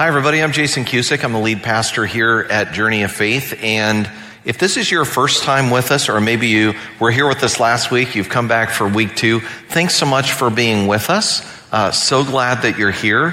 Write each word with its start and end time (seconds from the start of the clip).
Hi, 0.00 0.08
everybody. 0.08 0.42
I'm 0.42 0.52
Jason 0.52 0.86
Cusick. 0.86 1.22
I'm 1.24 1.34
the 1.34 1.38
lead 1.38 1.62
pastor 1.62 2.06
here 2.06 2.46
at 2.48 2.72
Journey 2.72 3.02
of 3.02 3.12
Faith. 3.12 3.62
And 3.62 4.10
if 4.46 4.56
this 4.56 4.78
is 4.78 4.90
your 4.90 5.04
first 5.04 5.42
time 5.42 5.68
with 5.68 5.90
us, 5.90 6.08
or 6.08 6.22
maybe 6.22 6.48
you 6.48 6.72
were 6.98 7.10
here 7.10 7.28
with 7.28 7.44
us 7.44 7.60
last 7.60 7.90
week, 7.90 8.14
you've 8.14 8.30
come 8.30 8.48
back 8.48 8.70
for 8.70 8.88
week 8.88 9.14
two, 9.14 9.40
thanks 9.68 9.94
so 9.94 10.06
much 10.06 10.32
for 10.32 10.48
being 10.48 10.86
with 10.86 11.10
us. 11.10 11.42
Uh, 11.70 11.90
so 11.90 12.24
glad 12.24 12.62
that 12.62 12.78
you're 12.78 12.90
here. 12.90 13.32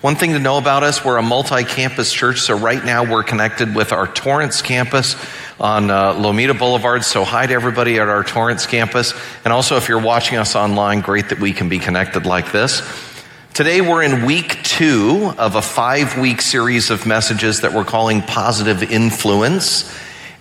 One 0.00 0.16
thing 0.16 0.32
to 0.32 0.38
know 0.38 0.56
about 0.56 0.82
us, 0.84 1.04
we're 1.04 1.18
a 1.18 1.22
multi 1.22 1.64
campus 1.64 2.10
church. 2.10 2.40
So 2.40 2.56
right 2.56 2.82
now 2.82 3.04
we're 3.04 3.22
connected 3.22 3.74
with 3.74 3.92
our 3.92 4.06
Torrance 4.06 4.62
campus 4.62 5.16
on 5.60 5.90
uh, 5.90 6.14
Lomita 6.14 6.58
Boulevard. 6.58 7.04
So 7.04 7.24
hi 7.24 7.46
to 7.46 7.52
everybody 7.52 7.98
at 7.98 8.08
our 8.08 8.24
Torrance 8.24 8.64
campus. 8.64 9.12
And 9.44 9.52
also 9.52 9.76
if 9.76 9.90
you're 9.90 10.00
watching 10.00 10.38
us 10.38 10.56
online, 10.56 11.02
great 11.02 11.28
that 11.28 11.40
we 11.40 11.52
can 11.52 11.68
be 11.68 11.78
connected 11.78 12.24
like 12.24 12.52
this. 12.52 12.80
Today 13.56 13.80
we're 13.80 14.02
in 14.02 14.26
week 14.26 14.62
two 14.64 15.32
of 15.38 15.54
a 15.54 15.62
five 15.62 16.18
week 16.18 16.42
series 16.42 16.90
of 16.90 17.06
messages 17.06 17.62
that 17.62 17.72
we're 17.72 17.86
calling 17.86 18.20
Positive 18.20 18.82
Influence. 18.82 19.90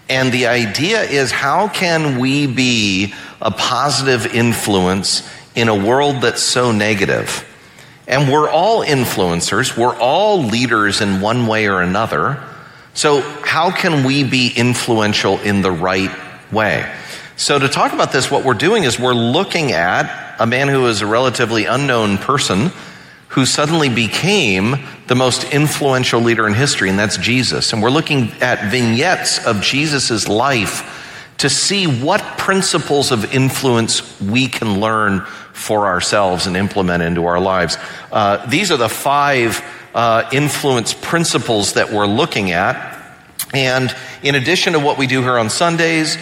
And 0.10 0.34
the 0.34 0.48
idea 0.48 1.02
is 1.02 1.32
how 1.32 1.70
can 1.70 2.20
we 2.20 2.46
be 2.46 3.14
a 3.42 3.52
positive 3.52 4.36
influence 4.36 5.26
in 5.56 5.70
a 5.70 5.74
world 5.74 6.24
that's 6.24 6.44
so 6.44 6.74
negative? 6.74 7.48
And 8.06 8.30
we're 8.30 8.50
all 8.50 8.84
influencers. 8.84 9.78
We're 9.78 9.96
all 9.96 10.44
leaders 10.44 11.00
in 11.00 11.22
one 11.22 11.48
way 11.48 11.68
or 11.70 11.80
another. 11.80 12.44
So 12.96 13.22
how 13.22 13.72
can 13.72 14.04
we 14.04 14.26
be 14.26 14.52
influential 14.54 15.40
in 15.40 15.62
the 15.62 15.72
right 15.72 16.12
way? 16.52 16.94
So 17.38 17.58
to 17.60 17.70
talk 17.70 17.94
about 17.94 18.12
this, 18.12 18.30
what 18.30 18.44
we're 18.44 18.56
doing 18.56 18.84
is 18.84 19.00
we're 19.00 19.14
looking 19.14 19.72
at 19.72 20.36
a 20.38 20.46
man 20.46 20.68
who 20.68 20.88
is 20.88 21.02
a 21.02 21.08
relatively 21.08 21.64
unknown 21.64 22.18
person 22.18 22.74
who 23.36 23.46
suddenly 23.46 23.90
became 23.90 24.78
the 25.08 25.16
most 25.16 25.44
influential 25.54 26.22
leader 26.22 26.48
in 26.48 26.54
history, 26.54 26.90
and 26.90 26.98
that's 26.98 27.18
Jesus. 27.18 27.74
And 27.74 27.84
we're 27.84 27.90
looking 27.90 28.32
at 28.42 28.72
vignettes 28.72 29.46
of 29.46 29.62
Jesus' 29.62 30.30
life 30.30 31.34
to 31.40 31.50
see 31.50 31.86
what 31.86 32.22
principles 32.38 33.12
of 33.12 33.36
influence 33.36 34.22
we 34.22 34.48
can 34.48 34.80
learn 34.80 35.20
for 35.52 35.86
ourselves 35.86 36.48
and 36.48 36.56
implement 36.56 37.04
into 37.04 37.26
our 37.26 37.38
lives. 37.38 37.78
Uh, 38.10 38.46
these 38.46 38.72
are 38.72 38.78
the 38.78 38.88
five 38.88 39.62
uh, 39.94 40.30
influence 40.32 40.94
principles 40.94 41.74
that 41.74 41.92
we're 41.92 42.08
looking 42.08 42.52
at. 42.52 42.94
And 43.54 43.94
in 44.24 44.36
addition 44.36 44.74
to 44.74 44.80
what 44.80 44.98
we 44.98 45.08
do 45.08 45.22
here 45.22 45.38
on 45.38 45.50
Sundays, 45.50 46.18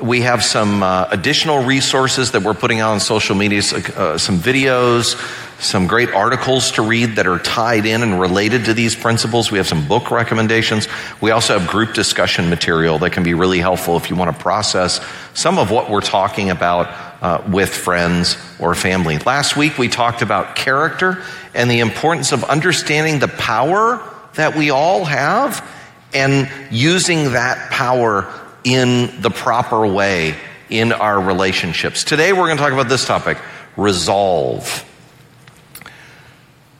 we 0.00 0.22
have 0.22 0.42
some 0.42 0.82
uh, 0.82 1.06
additional 1.10 1.62
resources 1.64 2.32
that 2.32 2.42
we're 2.42 2.54
putting 2.54 2.80
out 2.80 2.92
on 2.92 3.00
social 3.00 3.36
media, 3.36 3.60
uh, 3.60 4.18
some 4.18 4.38
videos, 4.38 5.14
some 5.62 5.86
great 5.86 6.10
articles 6.10 6.72
to 6.72 6.82
read 6.82 7.16
that 7.16 7.28
are 7.28 7.38
tied 7.38 7.86
in 7.86 8.02
and 8.02 8.20
related 8.20 8.64
to 8.64 8.74
these 8.74 8.96
principles. 8.96 9.52
We 9.52 9.58
have 9.58 9.68
some 9.68 9.86
book 9.86 10.10
recommendations. 10.10 10.88
We 11.20 11.30
also 11.30 11.58
have 11.58 11.68
group 11.68 11.94
discussion 11.94 12.50
material 12.50 12.98
that 12.98 13.12
can 13.12 13.22
be 13.22 13.34
really 13.34 13.60
helpful 13.60 13.96
if 13.96 14.10
you 14.10 14.16
want 14.16 14.36
to 14.36 14.42
process 14.42 15.00
some 15.32 15.58
of 15.58 15.70
what 15.70 15.88
we're 15.88 16.00
talking 16.00 16.50
about 16.50 16.88
uh, 17.22 17.42
with 17.48 17.72
friends 17.72 18.36
or 18.58 18.74
family. 18.74 19.18
Last 19.18 19.56
week 19.56 19.78
we 19.78 19.88
talked 19.88 20.22
about 20.22 20.56
character 20.56 21.22
and 21.54 21.70
the 21.70 21.80
importance 21.80 22.32
of 22.32 22.42
understanding 22.44 23.20
the 23.20 23.28
power 23.28 24.02
that 24.34 24.56
we 24.56 24.70
all 24.70 25.04
have 25.04 25.64
and 26.12 26.50
using 26.70 27.32
that 27.32 27.70
power 27.70 28.40
in 28.64 29.20
the 29.20 29.30
proper 29.30 29.86
way 29.86 30.34
in 30.70 30.92
our 30.92 31.20
relationships. 31.20 32.02
Today 32.02 32.32
we're 32.32 32.46
going 32.46 32.56
to 32.56 32.62
talk 32.62 32.72
about 32.72 32.88
this 32.88 33.06
topic 33.06 33.38
resolve. 33.76 34.84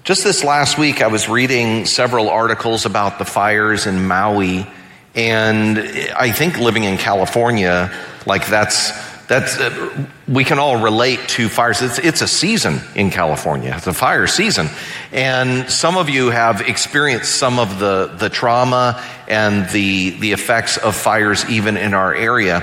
Just 0.03 0.25
this 0.25 0.45
last 0.45 0.79
week, 0.79 1.01
I 1.01 1.07
was 1.07 1.29
reading 1.29 1.87
several 1.87 2.29
articles 2.29 2.85
about 2.85 3.19
the 3.19 3.25
fires 3.25 3.87
in 3.87 4.07
Maui, 4.07 4.67
and 5.15 5.79
I 5.79 6.33
think 6.33 6.59
living 6.59 6.85
in 6.85 6.99
California, 6.99 7.91
like 8.27 8.47
that's 8.47 8.93
that's 9.27 9.59
uh, 9.59 10.07
we 10.29 10.45
can 10.45 10.59
all 10.59 10.83
relate 10.83 11.21
to 11.31 11.49
fires. 11.49 11.81
It's, 11.81 11.99
it's 11.99 12.21
a 12.21 12.29
season 12.29 12.81
in 12.95 13.11
California. 13.11 13.75
It's 13.77 13.87
a 13.87 13.95
fire 13.95 14.27
season, 14.27 14.69
and 15.13 15.71
some 15.71 15.97
of 15.97 16.11
you 16.11 16.31
have 16.31 16.61
experienced 16.63 17.35
some 17.37 17.59
of 17.59 17.79
the 17.79 18.15
the 18.19 18.29
trauma 18.29 19.03
and 19.27 19.69
the 19.71 20.11
the 20.11 20.33
effects 20.33 20.77
of 20.77 20.95
fires 20.95 21.49
even 21.49 21.77
in 21.77 21.95
our 21.95 22.15
area. 22.15 22.61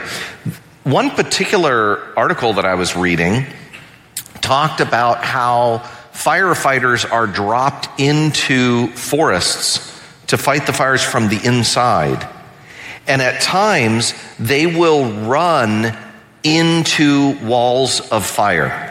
One 0.83 1.11
particular 1.11 2.17
article 2.17 2.53
that 2.53 2.65
I 2.65 2.75
was 2.75 2.95
reading 2.95 3.45
talked 4.41 4.81
about 4.81 5.23
how 5.23 5.79
firefighters 6.13 7.09
are 7.11 7.27
dropped 7.27 7.99
into 7.99 8.87
forests 8.89 9.87
to 10.27 10.37
fight 10.37 10.65
the 10.65 10.73
fires 10.73 11.03
from 11.03 11.29
the 11.29 11.39
inside. 11.43 12.27
And 13.07 13.21
at 13.21 13.41
times, 13.41 14.13
they 14.39 14.67
will 14.67 15.27
run 15.27 15.97
into 16.43 17.37
walls 17.45 18.01
of 18.11 18.25
fire. 18.25 18.87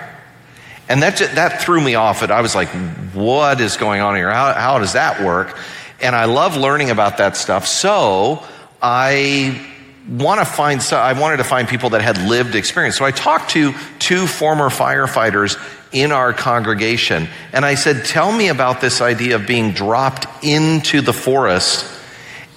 And 0.88 1.02
that, 1.02 1.18
that 1.34 1.62
threw 1.62 1.80
me 1.80 1.94
off. 1.94 2.22
It 2.22 2.30
I 2.30 2.40
was 2.40 2.54
like, 2.54 2.68
what 3.14 3.60
is 3.60 3.76
going 3.76 4.00
on 4.00 4.16
here? 4.16 4.30
How, 4.30 4.52
how 4.52 4.78
does 4.78 4.94
that 4.94 5.22
work? 5.24 5.56
And 6.00 6.16
I 6.16 6.24
love 6.24 6.56
learning 6.56 6.90
about 6.90 7.18
that 7.18 7.36
stuff. 7.36 7.66
So 7.66 8.42
I 8.82 9.70
want 10.08 10.40
to 10.40 10.44
find, 10.44 10.80
I 10.92 11.12
wanted 11.12 11.36
to 11.36 11.44
find 11.44 11.68
people 11.68 11.90
that 11.90 12.00
had 12.00 12.18
lived 12.18 12.54
experience. 12.54 12.96
So 12.96 13.04
I 13.04 13.10
talked 13.10 13.50
to 13.50 13.72
two 13.98 14.26
former 14.26 14.68
firefighters 14.68 15.58
in 15.92 16.12
our 16.12 16.32
congregation. 16.32 17.28
And 17.52 17.64
I 17.64 17.74
said, 17.74 18.04
Tell 18.04 18.32
me 18.32 18.48
about 18.48 18.80
this 18.80 19.00
idea 19.00 19.36
of 19.36 19.46
being 19.46 19.72
dropped 19.72 20.26
into 20.44 21.00
the 21.00 21.12
forest 21.12 21.86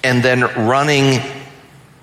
and 0.03 0.23
then 0.23 0.41
running 0.67 1.21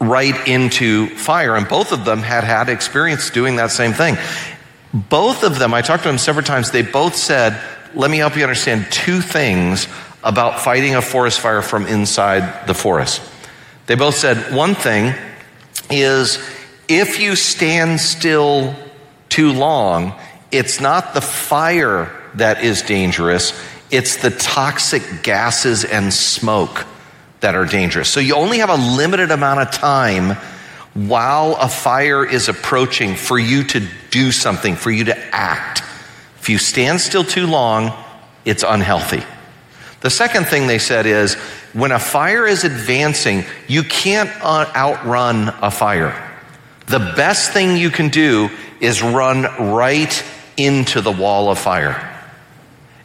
right 0.01 0.49
into 0.49 1.09
fire. 1.17 1.55
And 1.57 1.69
both 1.69 1.93
of 1.93 2.05
them 2.05 2.21
had 2.21 2.43
had 2.43 2.69
experience 2.69 3.31
doing 3.31 3.57
that 3.57 3.71
same 3.71 3.93
thing. 3.93 4.17
Both 4.93 5.45
of 5.45 5.59
them, 5.59 5.73
I 5.73 5.83
talked 5.83 6.03
to 6.03 6.09
them 6.09 6.19
several 6.19 6.45
times, 6.45 6.71
they 6.71 6.83
both 6.83 7.15
said, 7.15 7.61
Let 7.95 8.11
me 8.11 8.19
help 8.19 8.37
you 8.37 8.43
understand 8.43 8.87
two 8.91 9.21
things 9.21 9.87
about 10.25 10.61
fighting 10.61 10.97
a 10.97 11.03
forest 11.03 11.41
fire 11.41 11.63
from 11.63 11.87
inside 11.87 12.67
the 12.67 12.75
forest. 12.75 13.23
They 13.87 13.95
both 13.95 14.17
said, 14.17 14.55
One 14.55 14.75
thing 14.75 15.15
is 15.91 16.39
if 16.89 17.21
you 17.21 17.37
stand 17.37 18.01
still 18.01 18.75
too 19.29 19.53
long, 19.53 20.19
it's 20.51 20.81
not 20.81 21.15
the 21.15 21.21
fire 21.21 22.11
that 22.35 22.65
is 22.65 22.83
dangerous, 22.83 23.53
it's 23.91 24.17
the 24.17 24.31
toxic 24.31 25.23
gases 25.23 25.85
and 25.85 26.13
smoke 26.13 26.87
that 27.41 27.55
are 27.55 27.65
dangerous. 27.65 28.09
So 28.09 28.21
you 28.21 28.35
only 28.35 28.59
have 28.59 28.71
a 28.71 28.77
limited 28.77 29.31
amount 29.31 29.61
of 29.61 29.71
time 29.71 30.37
while 30.95 31.57
a 31.57 31.69
fire 31.69 32.25
is 32.25 32.49
approaching 32.49 33.15
for 33.15 33.39
you 33.39 33.65
to 33.65 33.87
do 34.11 34.33
something, 34.33 34.77
for 34.77 34.91
you 34.91 35.05
to 35.05 35.35
act. 35.35 35.83
If 36.41 36.49
you 36.49 36.59
stand 36.59 37.01
still 37.01 37.25
too 37.25 37.47
long, 37.47 37.93
it's 38.45 38.65
unhealthy. 38.67 39.23
The 40.01 40.11
second 40.11 40.47
thing 40.47 40.67
they 40.67 40.79
said 40.79 41.07
is 41.07 41.35
when 41.73 41.93
a 41.93 41.99
fire 41.99 42.47
is 42.47 42.65
advancing, 42.65 43.45
you 43.69 43.83
can't 43.83 44.31
uh, 44.43 44.71
outrun 44.75 45.49
a 45.63 45.71
fire. 45.71 46.29
The 46.87 46.99
best 46.99 47.53
thing 47.53 47.77
you 47.77 47.91
can 47.91 48.09
do 48.09 48.51
is 48.81 49.03
run 49.03 49.43
right 49.73 50.25
into 50.57 51.01
the 51.01 51.13
wall 51.13 51.51
of 51.51 51.59
fire. 51.59 52.07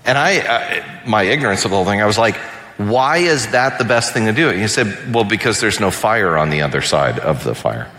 And 0.05 0.17
I, 0.17 0.39
uh, 0.39 1.07
my 1.07 1.23
ignorance 1.23 1.65
of 1.65 1.71
the 1.71 1.77
whole 1.77 1.85
thing, 1.85 2.01
I 2.01 2.05
was 2.05 2.17
like, 2.17 2.37
why 2.77 3.17
is 3.17 3.47
that 3.51 3.77
the 3.77 3.85
best 3.85 4.13
thing 4.13 4.25
to 4.25 4.33
do? 4.33 4.49
And 4.49 4.59
he 4.59 4.67
said, 4.67 5.13
well, 5.13 5.23
because 5.23 5.61
there's 5.61 5.79
no 5.79 5.91
fire 5.91 6.37
on 6.37 6.49
the 6.49 6.61
other 6.61 6.81
side 6.81 7.19
of 7.19 7.43
the 7.43 7.55
fire. 7.55 7.89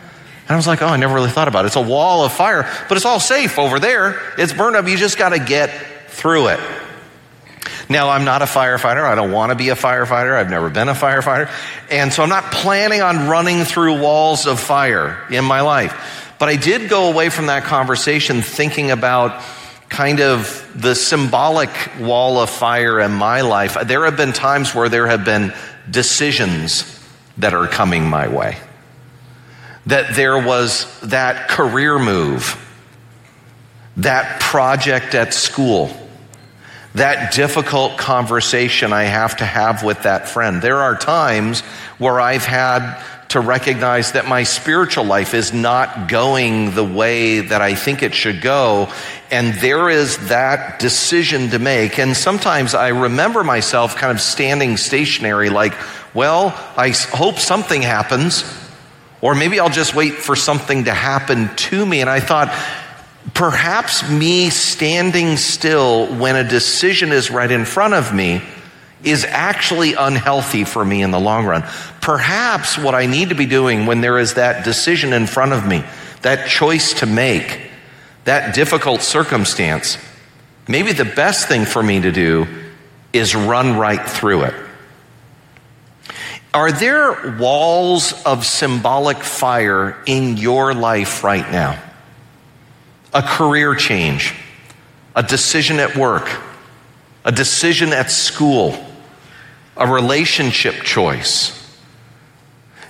And 0.43 0.51
I 0.51 0.57
was 0.57 0.67
like, 0.67 0.83
oh, 0.83 0.87
I 0.87 0.97
never 0.97 1.15
really 1.15 1.31
thought 1.31 1.49
about 1.49 1.65
it. 1.65 1.69
It's 1.69 1.77
a 1.77 1.81
wall 1.81 2.25
of 2.25 2.33
fire, 2.33 2.71
but 2.89 2.97
it's 2.97 3.07
all 3.07 3.19
safe 3.19 3.59
over 3.59 3.81
there. 3.81 4.21
It's 4.39 4.53
burned 4.53 4.77
up. 4.77 4.87
You 4.87 4.97
just 4.97 5.19
got 5.19 5.31
to 5.31 5.39
get 5.39 5.71
through 6.09 6.49
it. 6.49 6.61
Now, 7.89 8.11
I'm 8.11 8.25
not 8.25 8.43
a 8.43 8.47
firefighter. 8.47 9.05
I 9.05 9.15
don't 9.15 9.33
want 9.33 9.51
to 9.51 9.57
be 9.57 9.71
a 9.71 9.75
firefighter. 9.75 10.37
I've 10.37 10.51
never 10.51 10.69
been 10.71 10.89
a 10.89 10.95
firefighter. 10.95 11.51
And 11.91 12.13
so 12.13 12.23
I'm 12.23 12.29
not 12.29 12.53
planning 12.53 13.01
on 13.01 13.29
running 13.29 13.65
through 13.65 14.01
walls 14.01 14.47
of 14.47 14.61
fire 14.61 15.25
in 15.31 15.45
my 15.45 15.61
life. 15.63 16.35
But 16.39 16.49
I 16.49 16.57
did 16.57 16.91
go 16.91 17.11
away 17.11 17.29
from 17.29 17.47
that 17.47 17.65
conversation 17.65 18.43
thinking 18.43 18.91
about 18.91 19.43
kind 19.89 20.21
of 20.21 20.69
the 20.75 20.95
symbolic 20.95 21.71
wall 22.01 22.39
of 22.39 22.51
fire 22.51 23.01
in 23.01 23.13
my 23.13 23.43
life. 23.43 23.77
There 23.85 24.05
have 24.05 24.17
been 24.17 24.33
times 24.33 24.75
where 24.75 24.89
there 24.89 25.07
have 25.07 25.25
been 25.25 25.53
decisions 25.91 26.93
that 27.39 27.55
are 27.55 27.69
coming 27.69 28.09
my 28.09 28.29
way. 28.29 28.59
That 29.87 30.17
there 30.17 30.45
was 30.45 31.01
that 31.03 31.49
career 31.49 31.99
move, 31.99 32.61
that 33.99 34.41
project 34.41 35.15
at 35.15 35.33
school, 35.33 35.91
that 36.95 37.33
difficult 37.35 37.99
conversation 37.99 38.93
I 38.93 39.05
have 39.05 39.37
to 39.37 39.45
have 39.45 39.85
with 39.85 40.03
that 40.03 40.29
friend. 40.29 40.61
There 40.61 40.79
are 40.79 40.97
times 40.97 41.61
where 41.99 42.21
I've 42.21 42.45
had 42.45 43.01
to 43.37 43.41
recognize 43.41 44.13
that 44.13 44.27
my 44.27 44.45
spiritual 44.45 45.05
life 45.05 45.35
is 45.35 45.53
not 45.53 46.09
going 46.09 46.75
the 46.75 46.83
way 46.83 47.41
that 47.41 47.61
I 47.61 47.75
think 47.75 48.03
it 48.03 48.15
should 48.15 48.41
go. 48.41 48.91
And 49.31 49.53
there 49.55 49.91
is 49.91 50.29
that 50.29 50.79
decision 50.79 51.51
to 51.51 51.59
make. 51.59 51.99
And 51.99 52.17
sometimes 52.17 52.75
I 52.75 52.89
remember 52.89 53.45
myself 53.45 53.97
kind 53.97 54.11
of 54.11 54.23
standing 54.23 54.79
stationary, 54.79 55.51
like, 55.51 55.75
well, 56.15 56.47
I 56.79 56.95
hope 57.11 57.39
something 57.39 57.83
happens. 57.83 58.43
Or 59.21 59.35
maybe 59.35 59.61
I'll 59.61 59.69
just 59.69 59.95
wait 59.95 60.15
for 60.15 60.35
something 60.35 60.85
to 60.85 60.95
happen 60.95 61.55
to 61.55 61.85
me. 61.85 62.01
And 62.01 62.09
I 62.09 62.21
thought, 62.21 62.49
perhaps 63.35 64.09
me 64.09 64.49
standing 64.49 65.37
still 65.37 66.07
when 66.07 66.37
a 66.37 66.49
decision 66.49 67.13
is 67.13 67.31
right 67.31 67.51
in 67.51 67.67
front 67.67 67.93
of 67.93 68.15
me 68.15 68.41
is 69.07 69.25
actually 69.25 69.95
unhealthy 69.95 70.65
for 70.65 70.85
me 70.85 71.01
in 71.01 71.13
the 71.13 71.21
long 71.21 71.47
run. 71.47 71.63
Perhaps 72.01 72.77
what 72.77 72.95
I 72.95 73.07
need 73.07 73.29
to 73.29 73.35
be 73.37 73.47
doing 73.47 73.87
when 73.87 74.01
there 74.01 74.19
is 74.19 74.35
that 74.35 74.65
decision 74.65 75.13
in 75.13 75.27
front 75.27 75.53
of 75.53 75.67
me, 75.67 75.85
that 76.23 76.49
choice 76.49 76.95
to 76.95 77.07
make, 77.07 77.71
that 78.25 78.55
difficult 78.55 79.03
circumstance, 79.03 79.97
maybe 80.67 80.93
the 80.93 81.05
best 81.05 81.47
thing 81.47 81.65
for 81.65 81.83
me 81.83 82.01
to 82.01 82.11
do 82.11 82.47
is 83.13 83.37
run 83.37 83.77
right 83.77 84.05
through 84.05 84.43
it. 84.43 84.55
Are 86.53 86.73
there 86.73 87.37
walls 87.39 88.13
of 88.25 88.45
symbolic 88.45 89.19
fire 89.19 89.97
in 90.07 90.37
your 90.37 90.75
life 90.75 91.23
right 91.23 91.49
now? 91.53 91.81
A 93.15 93.23
career 93.23 93.75
change, 93.75 94.35
a 95.15 95.23
decision 95.23 95.79
at 95.79 95.97
work, 95.97 96.29
a 97.25 97.31
decision 97.31 97.93
at 97.93 98.11
school, 98.11 98.86
a 99.77 99.87
relationship 99.87 100.83
choice. 100.83 101.53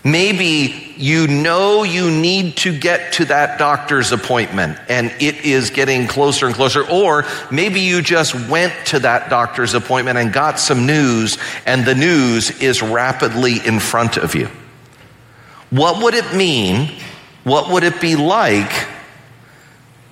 Maybe 0.07 0.95
you 0.97 1.27
know 1.27 1.83
you 1.83 2.13
need 2.13 2.59
to 2.59 2.79
get 2.79 3.15
to 3.15 3.25
that 3.25 3.59
doctor's 3.59 4.13
appointment 4.13 4.79
and 4.89 5.11
it 5.19 5.45
is 5.45 5.71
getting 5.71 6.07
closer 6.07 6.47
and 6.47 6.55
closer. 6.55 6.89
Or 6.89 7.25
maybe 7.51 7.81
you 7.81 8.03
just 8.03 8.33
went 8.49 8.73
to 8.87 9.01
that 9.01 9.31
doctor's 9.31 9.75
appointment 9.75 10.17
and 10.17 10.33
got 10.33 10.61
some 10.61 10.87
news 10.87 11.39
and 11.67 11.85
the 11.85 11.97
news 11.97 12.63
is 12.63 12.83
rapidly 12.83 13.57
in 13.67 13.81
front 13.81 14.17
of 14.17 14.37
you. 14.37 14.49
What 15.71 16.01
would 16.05 16.15
it 16.15 16.37
mean? 16.37 16.89
What 17.43 17.73
would 17.73 17.83
it 17.83 18.01
be 18.01 18.15
like 18.15 18.87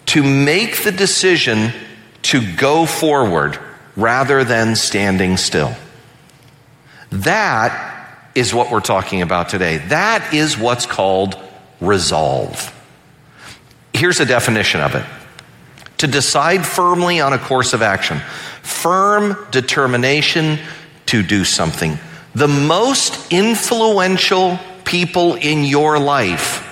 to 0.06 0.24
make 0.24 0.82
the 0.82 0.90
decision 0.90 1.72
to 2.22 2.56
go 2.56 2.84
forward 2.84 3.60
rather 3.94 4.42
than 4.42 4.74
standing 4.74 5.36
still? 5.36 5.76
That 7.22 8.30
is 8.34 8.52
what 8.52 8.70
we're 8.70 8.80
talking 8.80 9.22
about 9.22 9.48
today. 9.48 9.78
That 9.78 10.34
is 10.34 10.58
what's 10.58 10.86
called 10.86 11.38
resolve. 11.80 12.72
Here's 13.92 14.18
a 14.18 14.26
definition 14.26 14.80
of 14.80 14.94
it 14.96 15.06
to 15.98 16.08
decide 16.08 16.66
firmly 16.66 17.20
on 17.20 17.32
a 17.32 17.38
course 17.38 17.72
of 17.72 17.82
action, 17.82 18.18
firm 18.62 19.36
determination 19.52 20.58
to 21.06 21.22
do 21.22 21.44
something. 21.44 21.98
The 22.34 22.48
most 22.48 23.32
influential 23.32 24.58
people 24.84 25.36
in 25.36 25.64
your 25.64 26.00
life 26.00 26.62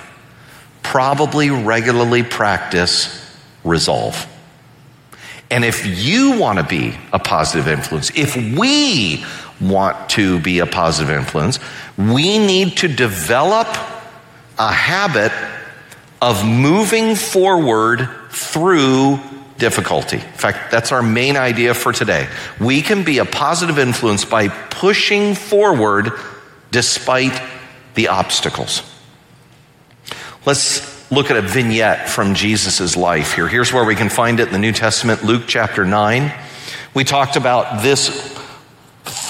probably 0.83 1.51
regularly 1.51 2.25
practice 2.25 3.19
resolve. 3.63 4.27
And 5.53 5.65
if 5.65 5.87
you 5.87 6.39
want 6.39 6.59
to 6.59 6.65
be 6.65 6.97
a 7.13 7.19
positive 7.19 7.69
influence, 7.69 8.11
if 8.17 8.37
we 8.37 9.25
want 9.63 10.11
to 10.11 10.41
be 10.41 10.59
a 10.59 10.67
positive 10.67 11.15
influence, 11.15 11.59
we 11.97 12.39
need 12.39 12.77
to 12.79 12.89
develop 12.89 13.69
a 14.59 14.73
habit 14.73 15.33
of 16.21 16.47
moving 16.47 17.15
forward 17.15 18.09
through 18.31 19.19
difficulty. 19.59 20.17
In 20.17 20.23
fact, 20.23 20.71
that's 20.71 20.93
our 20.93 21.03
main 21.03 21.37
idea 21.37 21.75
for 21.75 21.93
today. 21.93 22.29
We 22.61 22.83
can 22.83 23.05
be 23.05 23.19
a 23.19 23.25
positive 23.25 23.79
influence 23.79 24.25
by 24.25 24.49
pushing 24.49 25.35
forward 25.35 26.13
despite 26.71 27.41
the 27.95 28.09
obstacles. 28.09 28.83
Let's 30.45 31.11
look 31.13 31.31
at 31.31 31.37
a 31.37 31.43
vignette 31.43 32.09
from 32.09 32.35
Jesus' 32.35 32.97
life 32.97 33.35
here. 33.35 33.47
Here's 33.47 33.73
where 33.73 33.85
we 33.85 33.95
can 33.95 34.09
find 34.09 34.41
it 34.41 34.49
in 34.49 34.53
the 34.53 34.59
New 34.59 34.73
Testament, 34.73 35.23
Luke 35.23 35.45
chapter 35.47 35.85
9. 35.85 36.33
We 36.95 37.05
talked 37.05 37.37
about 37.37 37.83
this 37.83 38.32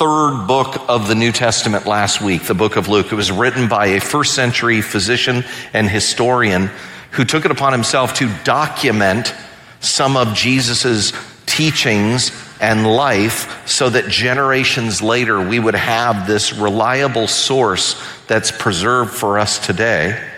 third 0.03 0.49
book 0.49 0.89
of 0.89 1.07
the 1.07 1.15
New 1.15 1.31
Testament 1.31 1.87
last 1.87 2.21
week, 2.21 2.43
the 2.43 2.55
book 2.55 2.75
of 2.75 2.89
Luke. 2.89 3.13
It 3.13 3.15
was 3.15 3.31
written 3.31 3.69
by 3.69 3.87
a 3.87 4.01
first 4.01 4.35
century 4.35 4.81
physician 4.81 5.45
and 5.73 5.89
historian 5.89 6.71
who 7.13 7.25
took 7.25 7.45
it 7.45 7.53
upon 7.53 7.73
himself 7.73 8.15
to 8.15 8.29
document 8.43 9.33
some 9.79 10.17
of 10.17 10.35
Jesus's 10.35 11.13
teachings 11.47 12.33
and 12.61 12.85
life 12.85 13.65
so 13.69 13.91
that 13.91 14.09
generations 14.09 15.03
later 15.03 15.41
we 15.41 15.61
would 15.61 15.77
have 15.77 16.27
this 16.27 16.53
reliable 16.53 17.29
source 17.29 17.95
that's 18.27 18.51
preserved 18.51 19.13
for 19.13 19.39
us 19.39 19.65
today. 19.65 20.32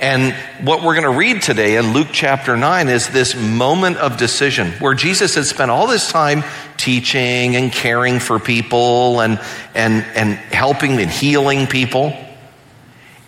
And 0.00 0.32
what 0.66 0.82
we're 0.82 0.94
going 0.94 1.12
to 1.12 1.18
read 1.18 1.42
today 1.42 1.76
in 1.76 1.92
Luke 1.92 2.08
chapter 2.10 2.56
9 2.56 2.88
is 2.88 3.10
this 3.10 3.36
moment 3.36 3.98
of 3.98 4.16
decision 4.16 4.70
where 4.78 4.94
Jesus 4.94 5.34
had 5.34 5.44
spent 5.44 5.70
all 5.70 5.86
this 5.86 6.10
time 6.10 6.42
teaching 6.78 7.54
and 7.54 7.70
caring 7.70 8.18
for 8.18 8.38
people 8.38 9.20
and, 9.20 9.38
and, 9.74 10.02
and 10.14 10.36
helping 10.36 10.98
and 10.98 11.10
healing 11.10 11.66
people. 11.66 12.14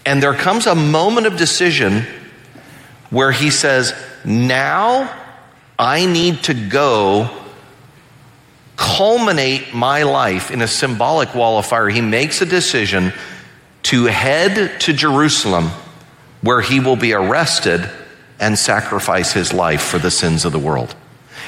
And 0.06 0.22
there 0.22 0.32
comes 0.32 0.66
a 0.66 0.74
moment 0.74 1.26
of 1.26 1.36
decision 1.36 2.06
where 3.10 3.32
he 3.32 3.50
says, 3.50 3.92
Now 4.24 5.14
I 5.78 6.06
need 6.06 6.44
to 6.44 6.54
go 6.54 7.28
culminate 8.76 9.74
my 9.74 10.04
life 10.04 10.50
in 10.50 10.62
a 10.62 10.66
symbolic 10.66 11.34
wall 11.34 11.58
of 11.58 11.66
fire. 11.66 11.90
He 11.90 12.00
makes 12.00 12.40
a 12.40 12.46
decision 12.46 13.12
to 13.82 14.06
head 14.06 14.80
to 14.80 14.94
Jerusalem 14.94 15.70
where 16.42 16.60
he 16.60 16.80
will 16.80 16.96
be 16.96 17.12
arrested 17.12 17.88
and 18.38 18.58
sacrifice 18.58 19.32
his 19.32 19.52
life 19.52 19.82
for 19.82 19.98
the 19.98 20.10
sins 20.10 20.44
of 20.44 20.52
the 20.52 20.58
world. 20.58 20.94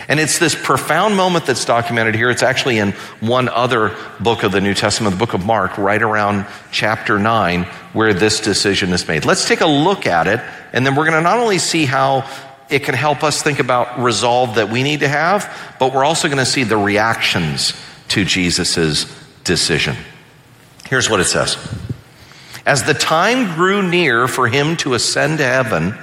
And 0.08 0.20
it's 0.20 0.38
this 0.38 0.54
profound 0.54 1.16
moment 1.16 1.46
that's 1.46 1.64
documented 1.64 2.14
here. 2.14 2.30
It's 2.30 2.42
actually 2.42 2.78
in 2.78 2.92
one 3.20 3.48
other 3.48 3.96
book 4.20 4.42
of 4.42 4.52
the 4.52 4.60
New 4.60 4.74
Testament, 4.74 5.14
the 5.14 5.18
book 5.18 5.34
of 5.34 5.44
Mark, 5.44 5.78
right 5.78 6.02
around 6.02 6.46
chapter 6.70 7.18
9, 7.18 7.64
where 7.92 8.12
this 8.12 8.40
decision 8.40 8.92
is 8.92 9.06
made. 9.08 9.24
Let's 9.24 9.48
take 9.48 9.60
a 9.60 9.66
look 9.66 10.06
at 10.06 10.26
it, 10.26 10.40
and 10.72 10.86
then 10.86 10.94
we're 10.94 11.04
going 11.04 11.16
to 11.16 11.22
not 11.22 11.38
only 11.38 11.58
see 11.58 11.84
how 11.86 12.28
it 12.68 12.82
can 12.84 12.94
help 12.94 13.22
us 13.22 13.42
think 13.42 13.60
about 13.60 14.00
resolve 14.00 14.56
that 14.56 14.68
we 14.68 14.82
need 14.82 15.00
to 15.00 15.08
have, 15.08 15.50
but 15.78 15.94
we're 15.94 16.04
also 16.04 16.28
going 16.28 16.38
to 16.38 16.46
see 16.46 16.64
the 16.64 16.76
reactions 16.76 17.72
to 18.08 18.24
Jesus' 18.24 19.06
decision. 19.42 19.96
Here's 20.86 21.08
what 21.08 21.20
it 21.20 21.24
says. 21.24 21.56
As 22.66 22.84
the 22.84 22.94
time 22.94 23.54
grew 23.54 23.82
near 23.82 24.26
for 24.26 24.48
him 24.48 24.76
to 24.78 24.94
ascend 24.94 25.38
to 25.38 25.44
heaven, 25.44 25.98